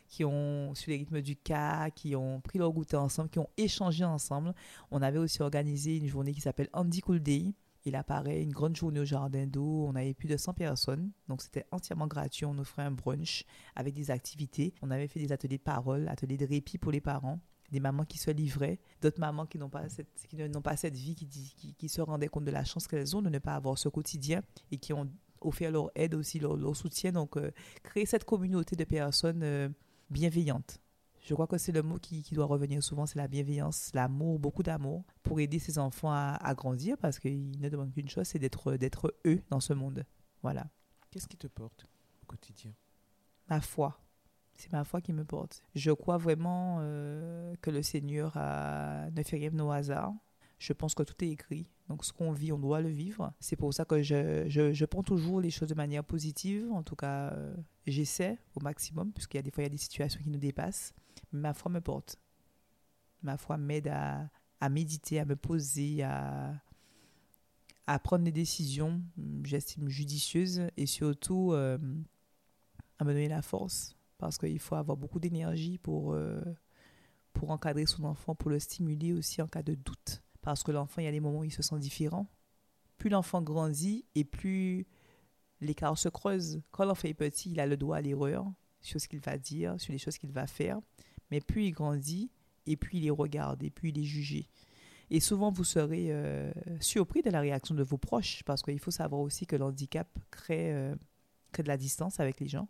qui 0.10 0.24
ont 0.24 0.74
su 0.74 0.90
les 0.90 0.98
rythmes 0.98 1.22
du 1.22 1.36
cas, 1.36 1.90
qui 1.90 2.16
ont 2.16 2.40
pris 2.40 2.60
leur 2.60 2.72
goûter 2.72 2.96
ensemble, 2.96 3.30
qui 3.30 3.40
ont 3.40 3.50
échangé 3.58 4.06
ensemble. 4.06 4.54
On 4.90 5.02
avait 5.02 5.18
aussi 5.18 5.42
organisé 5.42 5.98
une 5.98 6.08
journée 6.08 6.34
qui 6.34 6.40
s'appelle 6.42 6.70
Andy 6.74 7.02
Cool 7.02 7.20
Day, 7.20 7.54
il 7.88 7.96
apparaît 7.96 8.42
une 8.42 8.52
grande 8.52 8.76
journée 8.76 9.00
au 9.00 9.06
jardin 9.06 9.48
d'eau. 9.48 9.86
On 9.88 9.96
avait 9.96 10.14
plus 10.14 10.28
de 10.28 10.38
100 10.38 10.54
personnes. 10.54 11.12
Donc, 11.28 11.42
c'était 11.42 11.66
entièrement 11.72 12.08
gratuit. 12.08 12.46
On 12.46 12.58
offrait 12.58 12.84
un 12.84 12.92
brunch 12.92 13.46
avec 13.76 13.94
des 13.94 14.12
activités. 14.12 14.74
On 14.82 14.92
avait 14.92 15.08
fait 15.08 15.20
des 15.20 15.32
ateliers 15.32 15.58
de 15.58 15.64
parole, 15.64 16.08
ateliers 16.08 16.38
de 16.38 16.46
répit 16.46 16.78
pour 16.78 16.92
les 16.92 17.02
parents 17.02 17.40
des 17.72 17.80
mamans 17.82 18.06
qui 18.06 18.18
se 18.18 18.32
livraient, 18.32 18.80
d'autres 19.02 19.20
mamans 19.20 19.46
qui 19.46 19.58
n'ont 19.58 19.70
pas 19.70 19.90
cette, 19.90 20.08
qui 20.30 20.38
n'ont 20.38 20.62
pas 20.62 20.78
cette 20.78 20.96
vie, 20.96 21.16
qui, 21.16 21.28
qui, 21.78 21.90
se 21.90 22.00
rendaient 22.00 22.30
compte 22.30 22.46
de 22.46 22.52
la 22.52 22.64
chance 22.64 22.88
qu'elles 22.88 23.14
ont 23.16 23.22
de 23.22 23.30
ne 23.30 23.40
pas 23.40 23.56
avoir 23.56 23.78
ce 23.78 23.90
quotidien 23.90 24.42
et 24.72 24.78
qui 24.78 24.94
ont 24.94 25.10
offert 25.42 25.72
leur 25.72 25.92
aide 25.96 26.16
aussi, 26.16 26.40
leur, 26.40 26.76
soutien. 26.76 27.12
Donc, 27.12 27.38
euh, 27.38 27.52
créer 27.84 28.06
cette 28.06 28.24
communauté 28.24 28.76
de 28.76 28.84
personnes 28.84 29.44
euh, 29.44 29.70
bienveillantes. 30.10 30.80
Je 31.28 31.34
crois 31.34 31.46
que 31.46 31.58
c'est 31.58 31.74
le 31.74 31.84
mot 31.84 31.98
qui, 31.98 32.24
doit 32.32 32.46
revenir 32.46 32.82
souvent, 32.82 33.06
c'est 33.06 33.20
la 33.20 33.28
bienveillance, 33.28 33.92
l'amour, 33.94 34.40
beaucoup 34.40 34.64
d'amour 34.64 35.04
pour 35.24 35.42
aider 35.42 35.60
ces 35.60 35.78
enfants 35.78 36.10
à, 36.10 36.54
grandir 36.56 36.98
parce 36.98 37.20
qu'ils 37.20 37.60
ne 37.60 37.68
demandent 37.68 37.92
qu'une 37.92 38.08
chose, 38.08 38.26
c'est 38.28 38.40
d'être, 38.40 38.78
d'être 38.78 39.14
eux 39.26 39.42
dans 39.50 39.60
ce 39.60 39.74
monde. 39.74 40.06
Voilà. 40.42 40.68
Qu'est-ce 41.12 41.28
qui 41.28 41.36
te 41.36 41.48
porte 41.48 41.86
au 42.24 42.26
quotidien? 42.28 42.72
Ma 43.50 43.60
foi. 43.60 44.00
C'est 44.56 44.72
ma 44.72 44.86
foi 44.86 45.02
qui 45.02 45.12
me 45.12 45.26
porte. 45.26 45.62
Je 45.76 45.92
crois 45.92 46.18
vraiment 46.18 46.78
euh, 46.80 47.54
que 47.62 47.72
le 47.72 47.84
Seigneur 47.84 48.32
a... 48.38 49.10
ne 49.12 49.22
fait 49.22 49.36
rien 49.36 49.52
de 49.52 49.58
nos 49.58 49.70
hasard. 49.70 50.14
Je 50.60 50.74
pense 50.74 50.96
que 50.96 51.04
tout 51.04 51.24
est 51.24 51.30
écrit. 51.30 51.68
Donc, 51.88 52.04
ce 52.04 52.12
qu'on 52.12 52.32
vit, 52.32 52.52
on 52.52 52.58
doit 52.58 52.82
le 52.82 52.90
vivre. 52.90 53.34
C'est 53.40 53.56
pour 53.56 53.74
ça 53.74 53.86
que 53.86 54.02
je, 54.02 54.46
je, 54.50 54.74
je, 54.74 54.86
prends 54.86 55.04
toujours 55.04 55.40
les 55.40 55.52
choses 55.52 55.70
de 55.70 55.76
manière 55.76 56.04
positive. 56.04 56.72
En 56.72 56.84
tout 56.84 56.96
cas, 56.96 57.32
euh, 57.32 57.56
j'essaie 57.86 58.40
au 58.56 58.60
maximum, 58.60 59.12
puisqu'il 59.14 59.38
y 59.38 59.40
a 59.40 59.44
des 59.44 59.52
fois, 59.52 59.64
il 59.64 59.68
y 59.68 59.68
a 59.68 59.72
des 59.72 59.78
situations 59.78 60.22
qui 60.22 60.30
nous 60.30 60.40
dépassent. 60.40 60.94
Mais 61.32 61.40
ma 61.40 61.54
foi 61.54 61.72
me 61.72 61.80
porte. 61.80 62.20
Ma 63.22 63.38
foi 63.38 63.58
m'aide 63.58 63.88
à, 63.88 64.30
à 64.60 64.70
méditer, 64.70 65.20
à 65.20 65.26
me 65.26 65.36
poser, 65.36 66.04
à, 66.04 66.54
à 67.88 68.00
prendre 68.00 68.26
des 68.26 68.32
décisions, 68.32 69.02
j'estime, 69.44 69.88
judicieuses 69.88 70.68
et 70.76 70.86
surtout 70.86 71.54
euh, 71.54 71.78
à 73.00 73.04
me 73.06 73.14
donner 73.14 73.30
la 73.30 73.42
force 73.42 73.96
parce 74.18 74.38
qu'il 74.38 74.60
faut 74.60 74.76
avoir 74.76 74.98
beaucoup 74.98 75.20
d'énergie 75.20 75.78
pour, 75.78 76.14
euh, 76.14 76.42
pour 77.34 77.52
encadrer 77.52 77.86
son 77.86 78.04
enfant, 78.04 78.36
pour 78.36 78.50
le 78.50 78.60
stimuler 78.60 79.14
aussi 79.14 79.42
en 79.42 79.48
cas 79.48 79.64
de 79.64 79.76
doute. 79.76 80.22
Parce 80.48 80.64
que 80.64 80.72
l'enfant, 80.72 81.02
il 81.02 81.04
y 81.04 81.08
a 81.10 81.12
des 81.12 81.20
moments 81.20 81.40
où 81.40 81.44
il 81.44 81.52
se 81.52 81.62
sent 81.62 81.78
différent. 81.78 82.26
Plus 82.98 83.10
l'enfant 83.10 83.42
grandit 83.42 84.06
et 84.16 84.24
plus 84.24 84.88
l'écart 85.60 85.98
se 85.98 86.08
creuse. 86.08 86.62
Quand 86.72 86.86
l'enfant 86.86 87.10
est 87.10 87.14
petit, 87.14 87.52
il 87.52 87.60
a 87.60 87.66
le 87.66 87.76
droit 87.76 87.98
à 87.98 88.02
l'erreur 88.02 88.50
sur 88.80 89.02
ce 89.02 89.10
qu'il 89.10 89.20
va 89.20 89.38
dire, 89.38 89.76
sur 89.78 89.92
les 89.92 89.98
choses 89.98 90.18
qu'il 90.18 90.32
va 90.32 90.48
faire. 90.48 90.80
Mais 91.32 91.42
plus 91.42 91.66
il 91.66 91.72
grandit, 91.72 92.32
et 92.66 92.78
puis 92.78 93.00
il 93.00 93.04
les 93.04 93.10
regarde, 93.10 93.62
et 93.62 93.70
puis 93.70 93.90
il 93.90 94.00
est 94.00 94.06
jugé. 94.06 94.48
Et 95.10 95.20
souvent, 95.20 95.52
vous 95.52 95.66
serez 95.66 96.14
euh, 96.14 96.50
surpris 96.80 97.22
de 97.22 97.30
la 97.30 97.42
réaction 97.42 97.76
de 97.76 97.84
vos 97.84 97.98
proches, 97.98 98.42
parce 98.46 98.64
qu'il 98.64 98.80
faut 98.80 98.90
savoir 98.90 99.20
aussi 99.20 99.46
que 99.46 99.58
l'handicap 99.58 100.08
crée, 100.32 100.74
euh, 100.74 100.96
crée 101.52 101.64
de 101.64 101.68
la 101.68 101.76
distance 101.76 102.22
avec 102.22 102.40
les 102.40 102.48
gens. 102.48 102.70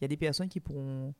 Il 0.00 0.04
y 0.04 0.06
a 0.06 0.08
des 0.08 0.16
personnes 0.16 0.48
qui 0.48 0.60
pourront 0.60 1.12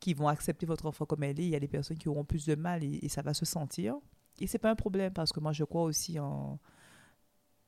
qui 0.00 0.14
vont 0.14 0.28
accepter 0.28 0.64
votre 0.64 0.86
enfant 0.86 1.04
comme 1.04 1.24
elle 1.24 1.38
est, 1.38 1.44
il 1.44 1.50
y 1.50 1.56
a 1.56 1.60
des 1.60 1.68
personnes 1.68 1.98
qui 1.98 2.08
auront 2.08 2.24
plus 2.24 2.46
de 2.46 2.54
mal 2.54 2.82
et 2.82 3.08
ça 3.10 3.20
va 3.20 3.34
se 3.34 3.44
sentir. 3.44 3.98
Et 4.40 4.46
c'est 4.46 4.58
pas 4.58 4.70
un 4.70 4.76
problème 4.76 5.12
parce 5.12 5.32
que 5.32 5.40
moi 5.40 5.52
je 5.52 5.64
crois 5.64 5.82
aussi 5.82 6.18
en 6.18 6.58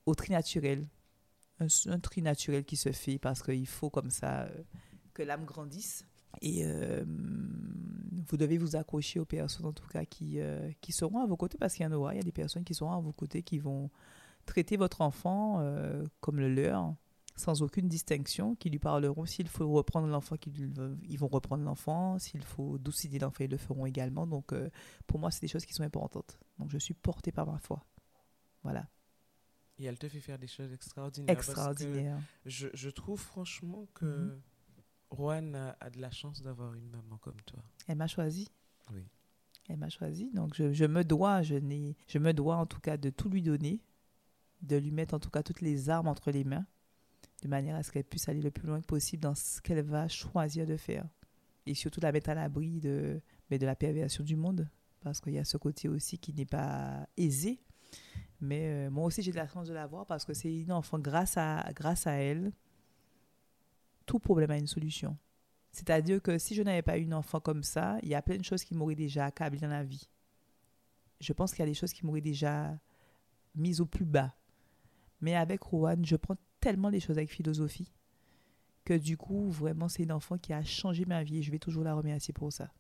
au 0.07 0.15
tri 0.15 0.33
naturel, 0.33 0.87
un, 1.61 1.67
un 1.87 1.99
tri 1.99 2.23
naturel 2.23 2.65
qui 2.65 2.77
se 2.77 2.93
fait 2.93 3.19
parce 3.19 3.43
qu'il 3.43 3.67
faut 3.67 3.91
comme 3.91 4.11
ça 4.11 4.43
euh, 4.43 4.63
que 5.15 5.23
l'âme 5.23 5.45
grandisse. 5.45 6.07
Et 6.43 6.65
euh, 6.65 7.05
vous 8.29 8.37
devez 8.37 8.57
vous 8.57 8.77
accrocher 8.77 9.19
aux 9.19 9.25
personnes, 9.25 9.67
en 9.67 9.73
tout 9.73 9.87
cas, 9.89 10.05
qui, 10.05 10.41
euh, 10.41 10.71
qui 10.81 10.93
seront 10.93 11.19
à 11.19 11.27
vos 11.27 11.37
côtés, 11.37 11.59
parce 11.59 11.75
qu'il 11.75 11.85
y 11.85 11.87
en 11.89 11.93
aura. 11.93 12.15
Il 12.15 12.19
y 12.19 12.21
a 12.21 12.25
des 12.25 12.33
personnes 12.33 12.63
qui 12.63 12.73
seront 12.73 12.93
à 12.93 13.01
vos 13.01 13.13
côtés, 13.13 13.43
qui 13.43 13.59
vont 13.59 13.91
traiter 14.47 14.77
votre 14.77 15.01
enfant 15.01 15.61
comme 16.21 16.41
le 16.41 16.53
leur, 16.53 16.95
sans 17.41 17.63
aucune 17.63 17.89
distinction, 17.89 18.55
qui 18.55 18.71
lui 18.71 18.79
parleront. 18.79 19.27
S'il 19.27 19.49
faut 19.49 19.69
reprendre 19.73 20.07
l'enfant, 20.07 20.37
ils 21.09 21.19
vont 21.19 21.29
reprendre 21.29 21.65
l'enfant. 21.65 22.19
S'il 22.19 22.43
faut 22.43 22.79
doucider 22.79 23.19
l'enfant, 23.19 23.45
ils 23.45 23.51
le 23.51 23.57
feront 23.57 23.87
également. 23.87 24.27
Donc, 24.27 24.53
euh, 24.53 24.71
pour 25.07 25.19
moi, 25.19 25.31
c'est 25.31 25.41
des 25.41 25.49
choses 25.49 25.65
qui 25.65 25.73
sont 25.75 25.83
importantes. 25.83 26.39
Donc, 26.59 26.71
je 26.71 26.79
suis 26.79 26.95
portée 26.95 27.33
par 27.33 27.47
ma 27.47 27.59
foi. 27.59 27.85
Voilà. 28.63 28.87
Et 29.79 29.85
elle 29.85 29.99
te 29.99 30.09
fait 30.09 30.21
faire 30.21 30.39
des 30.39 30.47
choses 30.47 30.73
extraordinaires. 30.73 31.35
Extraordinaires. 31.37 32.21
Je, 32.45 32.69
je, 32.75 32.91
trouve 32.91 33.21
franchement 33.21 33.89
que. 33.95 34.05
Mm 34.05 34.29
-hmm. 34.29 34.41
Roanne 35.11 35.57
a, 35.57 35.77
a, 35.81 35.91
de 35.91 36.01
la 36.01 36.11
chance 36.11 36.41
d'avoir 36.43 36.75
une 36.75 36.89
maman 36.89 37.19
comme 37.19 37.41
toi. 37.45 37.63
Elle 37.89 37.97
m'a 37.97 38.07
choisi. 38.07 38.47
Oui. 38.93 39.05
Elle 39.69 39.77
m'a 39.77 39.89
choisi. 39.89 40.31
Donc, 40.33 40.55
je, 40.55 40.73
je, 40.73 40.85
me 40.85 41.03
dois, 41.03 41.43
je, 41.43 41.57
je 42.07 42.19
me 42.19 42.33
dois 42.33 42.57
en 42.57 42.67
tout 42.67 42.81
cas 42.81 42.97
de 42.97 43.11
tout 43.11 43.29
lui 43.29 43.43
donner, 43.43 43.81
de 44.63 44.77
lui 44.77 44.91
mettre 44.91 45.15
en 45.15 45.21
tout 45.21 45.31
cas 45.31 45.43
toutes 45.43 45.61
les 45.61 45.91
armes 45.91 46.09
entre 46.09 46.31
les 46.31 46.45
mains, 46.45 46.67
de 47.43 47.49
manière 47.49 47.77
à 47.77 47.83
ce 47.83 47.91
qu'elle 47.91 48.05
puisse 48.05 48.29
aller 48.29 48.43
le 48.43 48.51
plus 48.51 48.67
loin 48.67 48.81
possible 48.81 49.23
dans 49.23 49.35
ce 49.35 49.61
qu'elle 49.61 49.83
va 49.83 50.09
choisir 50.09 50.67
de 50.67 50.77
faire. 50.77 51.07
Et 51.67 51.75
surtout 51.75 52.01
la 52.01 52.13
mettre 52.13 52.31
à 52.31 52.35
l'abri 52.35 52.81
de, 52.81 53.21
de 53.51 53.67
la 53.67 53.77
perversion 53.77 54.25
du 54.25 54.37
monde, 54.37 54.69
parce 55.01 55.21
qu'il 55.21 55.35
y 55.35 55.39
a 55.39 55.45
ce 55.45 55.57
côté 55.57 55.89
aussi 55.89 56.19
qui 56.19 56.33
n'est 56.33 56.47
pas 56.47 57.07
aisé. 57.17 57.61
Mais 58.41 58.67
euh, 58.67 58.91
moi 58.91 59.05
aussi, 59.05 59.23
j'ai 59.23 59.33
de 59.33 59.37
la 59.37 59.47
chance 59.47 59.69
de 59.69 59.75
l'avoir 59.75 60.07
parce 60.07 60.25
que 60.25 60.33
c'est 60.33 60.55
une 60.55 60.73
enfant, 60.73 60.99
grâce 60.99 61.37
à, 61.37 61.71
grâce 61.75 62.07
à 62.07 62.13
elle, 62.13 62.53
tout 64.07 64.19
problème 64.19 64.51
a 64.51 64.59
une 64.59 64.67
solution. 64.67 65.17
C'est-à-dire 65.73 66.21
que 66.21 66.39
si 66.39 66.55
je 66.55 66.63
n'avais 66.63 66.83
pas 66.83 66.99
eu 66.99 67.03
une 67.03 67.15
enfant 67.15 67.41
comme 67.41 67.63
ça, 67.63 67.99
il 68.03 68.09
y 68.09 68.15
a 68.15 68.23
plein 68.23 68.37
de 68.37 68.45
choses 68.45 68.65
qui 68.65 68.75
m'auraient 68.75 68.95
déjà 68.95 69.27
accablé 69.27 69.61
dans 69.61 69.69
la 69.69 69.85
vie. 69.85 70.09
Je 71.21 71.33
pense 71.33 71.53
qu'il 71.53 71.61
y 71.61 71.63
a 71.63 71.67
des 71.67 71.75
choses 71.75 71.93
qui 71.93 72.05
m'auraient 72.05 72.21
déjà 72.21 72.77
mise 73.55 73.81
au 73.81 73.87
plus 73.87 74.05
bas. 74.05 74.35
Mais 75.21 75.37
avec 75.37 75.63
Rowan, 75.63 76.05
je 76.05 76.17
prends 76.17 76.37
tellement 76.61 76.89
les 76.89 77.01
choses 77.01 77.19
avec 77.19 77.31
philosophie 77.31 77.91
que 78.85 78.95
du 78.95 79.17
coup, 79.17 79.51
vraiment, 79.51 79.89
c'est 79.89 80.03
une 80.03 80.13
enfant 80.13 80.39
qui 80.39 80.53
a 80.53 80.63
changé 80.65 81.05
ma 81.05 81.23
vie 81.23 81.39
et 81.39 81.43
je 81.43 81.51
vais 81.51 81.59
toujours 81.59 81.85
la 81.85 81.95
remercier 81.95 82.33
pour 82.33 82.53
ça. 82.53 82.71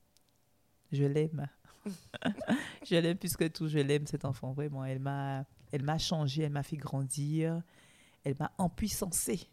Je 0.92 1.04
l'aime. 1.04 1.46
je 2.84 2.96
l'aime 2.96 3.16
plus 3.16 3.36
que 3.36 3.46
tout. 3.46 3.68
Je 3.68 3.78
l'aime, 3.78 4.06
cet 4.06 4.24
enfant, 4.24 4.52
vraiment. 4.52 4.84
Elle 4.84 4.98
m'a, 4.98 5.44
elle 5.72 5.82
m'a 5.82 5.98
changé, 5.98 6.42
elle 6.42 6.52
m'a 6.52 6.62
fait 6.62 6.76
grandir, 6.76 7.62
elle 8.24 8.34
m'a 8.38 8.52
empuissancé 8.58 9.48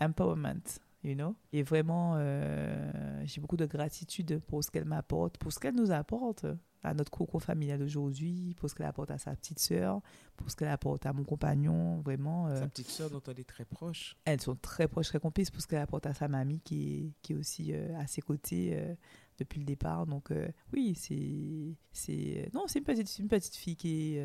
empowerment, 0.00 0.80
you 1.02 1.14
know? 1.14 1.34
Et 1.52 1.62
vraiment, 1.62 2.14
euh, 2.16 3.22
j'ai 3.24 3.40
beaucoup 3.40 3.56
de 3.56 3.66
gratitude 3.66 4.40
pour 4.46 4.62
ce 4.64 4.70
qu'elle 4.70 4.84
m'apporte, 4.84 5.38
pour 5.38 5.52
ce 5.52 5.58
qu'elle 5.58 5.74
nous 5.74 5.90
apporte 5.90 6.46
à 6.82 6.94
notre 6.94 7.10
coco 7.10 7.38
familial 7.38 7.78
d'aujourd'hui, 7.78 8.54
pour 8.56 8.70
ce 8.70 8.74
qu'elle 8.74 8.86
apporte 8.86 9.10
à 9.10 9.18
sa 9.18 9.34
petite 9.34 9.58
sœur, 9.58 10.00
pour 10.36 10.50
ce 10.50 10.56
qu'elle 10.56 10.68
apporte 10.68 11.06
à 11.06 11.12
mon 11.12 11.24
compagnon, 11.24 12.00
vraiment. 12.00 12.48
Euh, 12.48 12.60
sa 12.60 12.68
petite 12.68 12.88
sœur 12.88 13.10
dont 13.10 13.22
elle 13.26 13.40
est 13.40 13.48
très 13.48 13.64
proche. 13.64 14.16
Elles 14.24 14.40
sont 14.40 14.56
très 14.56 14.86
proches, 14.86 15.08
très 15.08 15.20
complices, 15.20 15.50
pour 15.50 15.60
ce 15.60 15.66
qu'elle 15.66 15.80
apporte 15.80 16.06
à 16.06 16.14
sa 16.14 16.28
mamie 16.28 16.60
qui 16.60 16.94
est, 16.94 17.12
qui 17.22 17.32
est 17.32 17.36
aussi 17.36 17.72
euh, 17.72 17.98
à 17.98 18.06
ses 18.06 18.20
côtés 18.20 18.70
euh, 18.74 18.94
depuis 19.38 19.58
le 19.58 19.66
départ. 19.66 20.06
Donc 20.06 20.32
oui, 20.72 20.94
c'est... 20.94 21.76
c'est 21.92 22.50
non, 22.52 22.64
c'est 22.66 22.78
une 22.78 22.84
petite, 22.84 23.18
une 23.18 23.28
petite 23.28 23.56
fille 23.56 23.76
qui 23.76 24.16
est, 24.16 24.24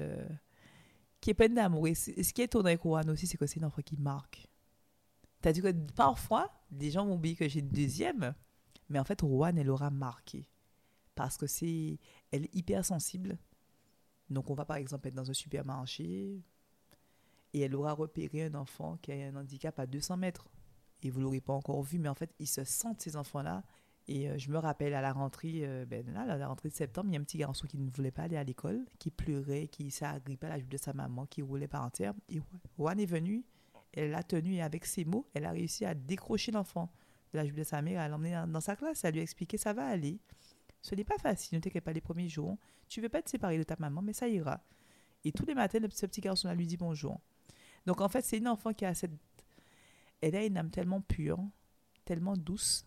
qui 1.22 1.30
est 1.30 1.36
pleine 1.36 1.54
d'amour. 1.54 1.88
Et 1.88 1.96
ce 1.96 2.34
qui 2.34 2.42
est 2.42 2.46
étonnant 2.46 2.66
avec 2.66 2.82
Rohan 2.82 3.08
aussi, 3.10 3.28
c'est 3.28 3.38
que 3.38 3.46
c'est 3.46 3.58
une 3.58 3.66
enfant 3.66 3.82
qui 3.84 3.98
marque. 3.98 4.48
C'est-à-dire 5.44 5.64
que 5.64 5.94
parfois, 5.94 6.50
les 6.72 6.90
gens 6.90 7.06
vont 7.06 7.16
oublier 7.16 7.36
que 7.36 7.50
j'ai 7.50 7.60
une 7.60 7.70
deuxième, 7.70 8.34
mais 8.88 8.98
en 8.98 9.04
fait, 9.04 9.20
Rowan, 9.22 9.58
elle 9.58 9.70
aura 9.70 9.90
marqué. 9.90 10.48
Parce 11.16 11.38
que 11.38 11.48
c'est. 11.48 12.00
Elle 12.32 12.46
est 12.46 12.56
hyper 12.56 12.86
sensible. 12.86 13.38
Donc, 14.30 14.50
on 14.50 14.54
va 14.54 14.66
par 14.66 14.78
exemple 14.78 15.10
être 15.10 15.14
dans 15.14 15.30
un 15.30 15.34
supermarché 15.34 16.42
et 17.54 17.60
elle 17.60 17.76
aura 17.76 17.94
repéré 17.94 18.46
un 18.46 18.56
enfant 18.56 18.98
qui 19.02 19.12
a 19.12 19.16
un 19.16 19.36
handicap 19.36 19.78
à 19.80 19.86
200 19.86 20.18
mètres. 20.18 20.48
Et 21.04 21.10
vous 21.10 21.20
ne 21.20 21.26
l'aurez 21.26 21.42
pas 21.42 21.54
encore 21.54 21.84
vu, 21.84 22.00
mais 22.00 22.10
en 22.10 22.16
fait, 22.16 22.34
ils 22.40 22.48
se 22.48 22.64
sentent, 22.64 23.02
ces 23.02 23.18
enfants-là. 23.18 23.64
Et 24.08 24.30
euh, 24.30 24.38
je 24.38 24.50
me 24.50 24.58
rappelle 24.58 24.94
à 24.94 25.02
la 25.02 25.12
rentrée, 25.12 25.62
euh, 25.66 25.86
ben 25.86 26.06
là, 26.14 26.26
la 26.38 26.48
rentrée 26.48 26.70
de 26.70 26.74
septembre, 26.74 27.10
il 27.10 27.14
y 27.14 27.18
a 27.18 27.20
un 27.20 27.24
petit 27.24 27.38
garçon 27.38 27.68
qui 27.68 27.78
ne 27.78 27.90
voulait 27.92 28.12
pas 28.12 28.24
aller 28.24 28.38
à 28.38 28.44
l'école, 28.44 28.86
qui 28.98 29.12
pleurait, 29.12 29.68
qui 29.68 29.92
s'agrippait 29.92 30.48
à 30.48 30.52
la 30.52 30.60
jupe 30.60 30.70
de 30.70 30.78
sa 30.78 30.94
maman, 30.94 31.26
qui 31.26 31.42
roulait 31.42 31.68
par 31.68 31.90
terre. 31.92 32.14
Et 32.30 32.42
Rowan 32.78 33.00
est 33.00 33.06
venu 33.06 33.46
elle 33.94 34.12
l'a 34.12 34.24
tenu 34.24 34.56
et 34.56 34.62
avec 34.62 34.86
ses 34.86 35.06
mots, 35.06 35.28
elle 35.34 35.46
a 35.46 35.52
réussi 35.52 35.86
à 35.86 35.94
décrocher 35.94 36.52
l'enfant 36.52 36.92
de 37.32 37.38
la 37.38 37.46
jupe 37.46 37.56
de 37.56 37.64
sa 37.64 37.82
mère, 37.82 38.02
à 38.02 38.08
l'emmener 38.08 38.44
dans, 38.48 38.62
sa 38.62 38.76
classe, 38.76 39.06
à 39.06 39.12
lui 39.12 39.20
expliquer 39.20 39.58
ça 39.58 39.74
va 39.74 39.86
aller. 39.86 40.20
Ce 40.82 40.96
n'est 40.96 41.04
pas 41.04 41.18
facile, 41.18 41.58
ne 41.58 41.62
t'inquiète 41.62 41.84
pas 41.84 41.94
les 41.94 42.02
premiers 42.02 42.28
jours. 42.28 42.58
Tu 42.90 43.00
ne 43.00 43.06
veux 43.06 43.10
pas 43.10 43.22
te 43.22 43.30
séparer 43.30 43.58
de 43.58 43.64
ta 43.64 43.76
maman, 43.80 44.02
mais 44.02 44.14
ça 44.14 44.28
ira. 44.28 44.62
Et 45.24 45.32
tous 45.32 45.46
les 45.46 45.56
matins, 45.56 45.80
ce 45.90 46.06
petit 46.06 46.22
garçon-là 46.22 46.56
lui 46.56 46.68
dit 46.68 46.78
bonjour. 46.78 47.22
Donc 47.86 48.02
en 48.02 48.10
fait, 48.10 48.24
c'est 48.24 48.38
une 48.38 48.48
enfant 48.48 48.74
qui 48.74 48.86
a 48.86 48.94
cette... 48.94 49.14
Elle 50.22 50.36
a 50.36 50.46
une 50.46 50.58
âme 50.58 50.70
tellement 50.70 51.02
pure, 51.02 51.40
tellement 52.06 52.36
douce, 52.36 52.86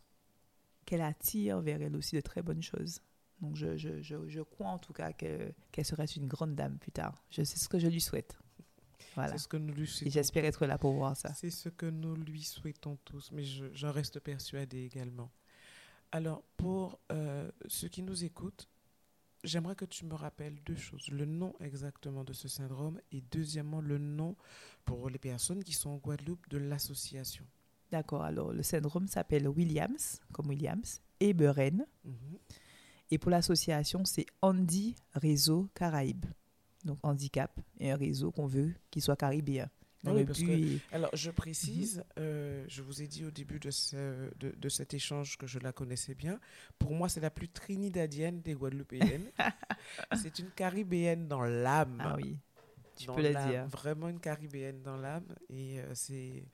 qu'elle 0.87 1.03
attire 1.03 1.61
vers 1.61 1.83
elle 1.83 1.97
aussi 1.97 2.17
de 2.17 2.21
très 2.21 2.43
bonnes 2.43 2.63
choses. 2.63 3.01
Donc 3.41 3.57
je, 3.57 3.77
je, 3.77 4.01
je, 4.01 4.41
crois 4.41 4.69
en 4.69 4.79
tout 4.79 4.93
cas 4.93 5.13
qu'elle 5.13 5.55
qu 5.73 5.85
serait 5.85 6.07
une 6.07 6.27
grande 6.27 6.55
dame 6.55 6.79
plus 6.79 6.93
tard. 6.93 7.23
Je 7.31 7.43
sais 7.43 7.59
ce 7.59 7.69
que 7.69 7.79
je 7.79 7.89
lui 7.89 8.01
souhaite. 8.01 8.39
Voilà. 9.15 9.33
C'est 9.33 9.39
ce 9.39 9.49
que 9.49 9.57
nous 9.57 9.73
lui 9.75 9.87
souhaitons. 9.87 10.11
J'espère 10.11 10.45
être 10.45 10.67
là 10.67 10.79
pour 10.79 10.93
voir 10.95 11.17
ça. 11.17 11.33
C'est 11.35 11.51
ce 11.51 11.69
que 11.69 11.87
nous 11.87 12.15
lui 12.15 12.43
souhaitons 12.43 12.99
tous, 13.05 13.31
mais 13.33 13.45
j'en 13.45 13.93
reste 13.93 14.21
persuadée 14.21 14.85
également. 14.85 15.31
Alors, 16.13 16.43
pour 16.57 16.99
euh, 17.13 17.51
ceux 17.67 17.89
qui 17.89 18.03
nous 18.03 18.25
écoutent, 18.25 18.69
j'aimerais 19.45 19.75
que 19.75 19.85
tu 19.85 20.05
me 20.05 20.15
rappelles 20.15 20.63
deux 20.65 20.77
choses. 20.77 21.09
Le 21.11 21.25
nom 21.25 21.55
exactement 21.61 22.25
de 22.25 22.33
ce 22.33 22.49
syndrome 22.49 23.01
et 23.13 23.23
deuxièmement, 23.31 23.81
le 23.81 23.99
nom 23.99 24.37
pour 24.85 25.11
les 25.11 25.19
personnes 25.19 25.65
qui 25.65 25.73
sont 25.73 25.91
en 25.91 25.97
Guadeloupe 25.97 26.49
de 26.49 26.59
l'association. 26.59 27.45
D'accord. 27.91 28.23
Alors, 28.23 28.53
le 28.53 28.63
syndrome 28.63 29.07
s'appelle 29.07 29.49
Williams, 29.49 30.21
comme 30.33 30.49
Williams, 30.49 31.01
et 31.21 31.33
Beren. 31.35 31.87
Mm 32.05 32.11
-hmm. 32.11 32.39
Et 33.11 33.19
pour 33.19 33.31
l'association, 33.31 34.05
c'est 34.05 34.27
Andy 34.43 34.97
Réseau 35.15 35.69
Caraïbes 35.75 36.27
donc 36.87 36.99
handicap, 37.03 37.53
et 37.79 37.91
un 37.91 37.97
réseau 37.97 38.31
qu'on 38.33 38.47
veut 38.47 38.73
qui 38.91 39.01
soit 39.01 39.17
caribéen. 39.17 39.69
Oui, 40.05 40.25
parce 40.25 40.39
que, 40.41 40.95
alors, 40.95 41.11
je 41.15 41.31
précise, 41.31 41.99
mm 41.99 42.01
-hmm. 42.01 42.21
euh, 42.21 42.65
je 42.69 42.83
vous 42.83 43.03
ai 43.03 43.09
dit 43.09 43.25
au 43.25 43.31
début 43.31 43.59
de, 43.59 43.71
ce, 43.71 44.31
de, 44.39 44.55
de, 44.57 44.69
cet 44.69 44.95
échange 44.95 45.37
que 45.37 45.47
je 45.47 45.59
la 45.59 45.73
connaissais 45.73 46.15
bien. 46.15 46.39
Pour 46.79 46.93
moi, 46.95 47.09
c'est 47.09 47.21
la 47.21 47.31
plus 47.31 47.49
trinidadienne 47.49 48.41
des 48.41 48.55
Guadeloupéennes. 48.55 49.31
c'est 50.23 50.39
une 50.39 50.51
caribéenne 50.51 51.27
dans 51.27 51.43
l'âme. 51.43 51.99
Ah 52.01 52.15
oui, 52.17 52.39
tu 52.97 53.07
peux 53.09 53.23
le 53.23 53.35
dire. 53.49 53.67
Vraiment 53.67 54.09
une 54.09 54.21
caribéenne 54.21 54.83
dans 54.83 54.97
l'âme. 54.97 55.35
Et 55.51 55.81
euh, 55.81 55.95
c'est 55.95 56.45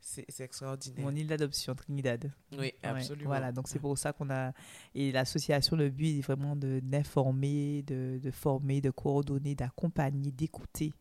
C'est 0.00 0.40
extraordinaire. 0.40 1.04
Mon 1.04 1.14
île 1.14 1.26
d'adoption, 1.26 1.74
Trinidad. 1.74 2.32
Oui, 2.52 2.58
Ouais, 2.58 2.74
absolument. 2.82 3.28
Voilà, 3.28 3.52
donc 3.52 3.68
c'est 3.68 3.78
pour 3.78 3.96
ça 3.98 4.12
qu'on 4.12 4.30
a. 4.30 4.52
Et 4.94 5.12
l'association, 5.12 5.76
le 5.76 5.90
but 5.90 6.18
est 6.18 6.22
vraiment 6.22 6.56
d'informer, 6.56 7.82
de, 7.82 8.18
de 8.22 8.30
former, 8.30 8.80
de 8.80 8.90
coordonner, 8.90 9.54
d'accompagner, 9.54 10.30
d'écouter. 10.32 10.92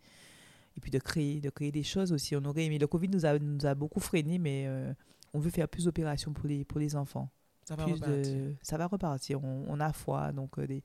Et 0.78 0.80
puis 0.82 0.92
de 0.92 1.00
créer, 1.00 1.42
de 1.42 1.50
créer 1.50 1.72
des 1.72 1.84
choses 1.84 2.12
aussi. 2.12 2.36
On 2.36 2.44
aurait 2.46 2.66
aimé. 2.66 2.78
Le 2.78 2.88
Covid 2.88 3.08
nous 3.10 3.26
a, 3.26 3.38
nous 3.40 3.66
a 3.66 3.74
beaucoup 3.74 4.00
freiné, 4.00 4.38
mais 4.38 4.66
euh, 4.68 4.94
on 5.34 5.40
veut 5.40 5.50
faire 5.50 5.68
plus 5.68 5.86
d'opérations 5.86 6.32
pour 6.34 6.48
les, 6.48 6.64
pour 6.66 6.80
les 6.80 6.96
enfants. 6.96 7.30
Ça 7.66 7.76
va 7.76 7.86
de, 8.08 8.56
ça 8.62 8.78
va 8.78 8.88
repartir. 8.88 9.44
On, 9.44 9.66
on 9.68 9.80
a 9.80 9.92
foi. 9.94 10.32
Donc, 10.32 10.58
euh, 10.60 10.68
des, 10.68 10.84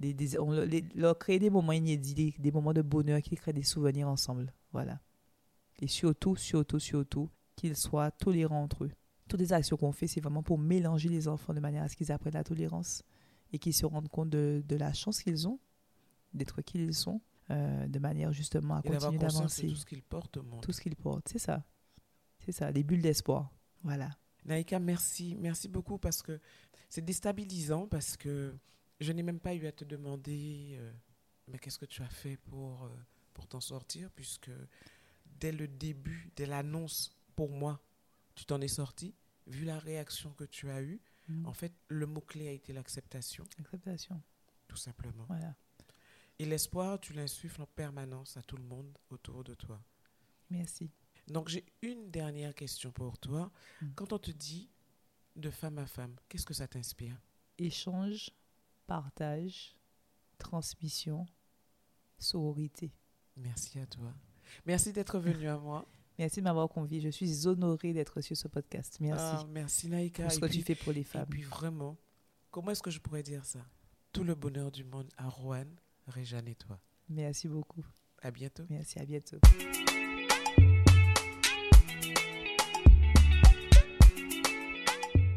des, 0.00 0.14
des- 0.14 0.38
on 0.38 0.50
les- 0.50 0.84
leur 0.94 1.18
créer 1.18 1.38
des 1.38 1.50
moments 1.50 1.72
inédits, 1.72 2.14
des, 2.14 2.34
des 2.38 2.52
moments 2.52 2.72
de 2.72 2.82
bonheur 2.82 3.20
qui 3.22 3.34
créent 3.36 3.52
des 3.52 3.62
souvenirs 3.62 4.08
ensemble. 4.08 4.52
Voilà. 4.72 4.98
Et 5.80 5.86
surtout, 5.88 6.36
surtout, 6.36 6.78
surtout, 6.78 7.28
qu'ils 7.62 7.76
soient 7.76 8.10
tolérants 8.10 8.62
entre 8.62 8.84
eux. 8.84 8.90
Toutes 9.28 9.40
les 9.40 9.52
actions 9.52 9.76
qu'on 9.76 9.92
fait, 9.92 10.06
c'est 10.08 10.20
vraiment 10.20 10.42
pour 10.42 10.58
mélanger 10.58 11.08
les 11.08 11.28
enfants 11.28 11.54
de 11.54 11.60
manière 11.60 11.84
à 11.84 11.88
ce 11.88 11.96
qu'ils 11.96 12.10
apprennent 12.12 12.34
la 12.34 12.44
tolérance 12.44 13.02
et 13.52 13.58
qu'ils 13.58 13.72
se 13.72 13.86
rendent 13.86 14.08
compte 14.08 14.30
de, 14.30 14.62
de 14.66 14.76
la 14.76 14.92
chance 14.92 15.22
qu'ils 15.22 15.46
ont 15.48 15.58
d'être 16.34 16.62
qui 16.62 16.78
ils 16.82 16.94
sont, 16.94 17.20
euh, 17.50 17.86
de 17.86 17.98
manière 17.98 18.32
justement 18.32 18.76
à 18.76 18.80
Et 18.84 18.88
continuer 18.88 19.18
d'avancer. 19.18 19.68
tout 19.68 19.74
ce 19.76 19.84
qu'il 19.86 20.02
porte 20.02 20.38
au 20.38 20.42
monde. 20.42 20.62
Tout 20.62 20.72
ce 20.72 20.80
qu'ils 20.80 20.96
portent, 20.96 21.28
c'est 21.28 21.38
ça. 21.38 21.62
C'est 22.38 22.52
ça, 22.52 22.70
les 22.70 22.82
bulles 22.82 23.02
d'espoir. 23.02 23.50
Voilà. 23.82 24.10
Naïka, 24.44 24.78
merci. 24.80 25.36
Merci 25.38 25.68
beaucoup 25.68 25.98
parce 25.98 26.22
que 26.22 26.40
c'est 26.88 27.04
déstabilisant 27.04 27.86
parce 27.86 28.16
que 28.16 28.54
je 29.00 29.12
n'ai 29.12 29.22
même 29.22 29.40
pas 29.40 29.54
eu 29.54 29.66
à 29.66 29.72
te 29.72 29.84
demander 29.84 30.70
euh, 30.78 30.92
mais 31.48 31.58
qu'est-ce 31.58 31.78
que 31.78 31.84
tu 31.86 32.02
as 32.02 32.08
fait 32.08 32.38
pour, 32.38 32.84
euh, 32.84 32.88
pour 33.34 33.46
t'en 33.46 33.60
sortir 33.60 34.10
puisque 34.10 34.50
dès 35.38 35.52
le 35.52 35.68
début, 35.68 36.30
dès 36.34 36.46
l'annonce, 36.46 37.10
pour 37.34 37.50
moi, 37.50 37.80
tu 38.34 38.44
t'en 38.44 38.60
es 38.60 38.68
sorti. 38.68 39.14
Vu 39.46 39.64
la 39.64 39.78
réaction 39.78 40.32
que 40.34 40.44
tu 40.44 40.70
as 40.70 40.82
eue, 40.82 41.00
Mm. 41.28 41.46
en 41.46 41.52
fait, 41.52 41.72
le 41.88 42.04
mot-clé 42.06 42.48
a 42.48 42.50
été 42.50 42.72
l'acceptation, 42.72 43.44
Acceptation. 43.60 44.20
tout 44.66 44.76
simplement. 44.76 45.24
Voilà. 45.28 45.54
Et 46.40 46.44
l'espoir, 46.44 46.98
tu 47.00 47.12
l'insuffles 47.12 47.62
en 47.62 47.66
permanence 47.66 48.36
à 48.36 48.42
tout 48.42 48.56
le 48.56 48.64
monde 48.64 48.98
autour 49.08 49.44
de 49.44 49.54
toi. 49.54 49.80
Merci. 50.50 50.90
Donc 51.28 51.48
j'ai 51.48 51.64
une 51.80 52.10
dernière 52.10 52.54
question 52.56 52.90
pour 52.90 53.18
toi. 53.18 53.52
Mm. 53.80 53.90
Quand 53.94 54.12
on 54.12 54.18
te 54.18 54.32
dit 54.32 54.68
de 55.36 55.48
femme 55.50 55.78
à 55.78 55.86
femme, 55.86 56.16
qu'est-ce 56.28 56.44
que 56.44 56.54
ça 56.54 56.66
t'inspire? 56.66 57.16
Échange, 57.58 58.30
partage, 58.88 59.76
transmission, 60.38 61.24
sororité. 62.18 62.92
Merci 63.36 63.78
à 63.78 63.86
toi. 63.86 64.12
Merci 64.66 64.92
d'être 64.92 65.18
venu 65.20 65.46
à 65.48 65.56
moi. 65.56 65.86
Merci 66.18 66.40
de 66.40 66.44
m'avoir 66.44 66.68
convié. 66.68 67.00
Je 67.00 67.08
suis 67.08 67.46
honorée 67.46 67.92
d'être 67.92 68.20
sur 68.20 68.36
ce 68.36 68.48
podcast. 68.48 68.98
Merci 69.00 69.24
Ah, 69.26 69.46
merci 69.50 69.88
Naïka. 69.88 70.22
pour 70.24 70.32
ce 70.32 70.38
Et 70.38 70.40
que 70.40 70.46
puis, 70.46 70.58
tu 70.58 70.64
fais 70.64 70.74
pour 70.74 70.92
les 70.92 71.00
et 71.00 71.04
femmes. 71.04 71.26
puis 71.28 71.42
vraiment, 71.42 71.96
comment 72.50 72.70
est-ce 72.70 72.82
que 72.82 72.90
je 72.90 73.00
pourrais 73.00 73.22
dire 73.22 73.44
ça? 73.44 73.60
Tout 74.12 74.24
le 74.24 74.34
bonheur 74.34 74.70
du 74.70 74.84
monde 74.84 75.08
à 75.16 75.28
Rouen, 75.28 75.64
Réjeanne 76.06 76.48
et 76.48 76.54
toi. 76.54 76.78
Merci 77.08 77.48
beaucoup. 77.48 77.84
À 78.20 78.30
bientôt. 78.30 78.64
Merci, 78.68 78.98
à 78.98 79.04
bientôt. 79.04 79.38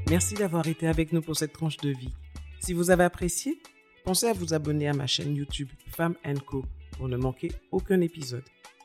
Merci 0.09 0.35
d'avoir 0.35 0.67
été 0.67 0.87
avec 0.87 1.11
nous 1.13 1.21
pour 1.21 1.35
cette 1.35 1.53
tranche 1.53 1.77
de 1.77 1.89
vie. 1.89 2.13
Si 2.59 2.73
vous 2.73 2.91
avez 2.91 3.03
apprécié, 3.03 3.59
pensez 4.03 4.27
à 4.27 4.33
vous 4.33 4.53
abonner 4.53 4.87
à 4.87 4.93
ma 4.93 5.07
chaîne 5.07 5.35
YouTube 5.35 5.69
Femme 5.87 6.15
Co 6.45 6.63
pour 6.91 7.07
ne 7.09 7.17
manquer 7.17 7.51
aucun 7.71 8.01
épisode. 8.01 8.43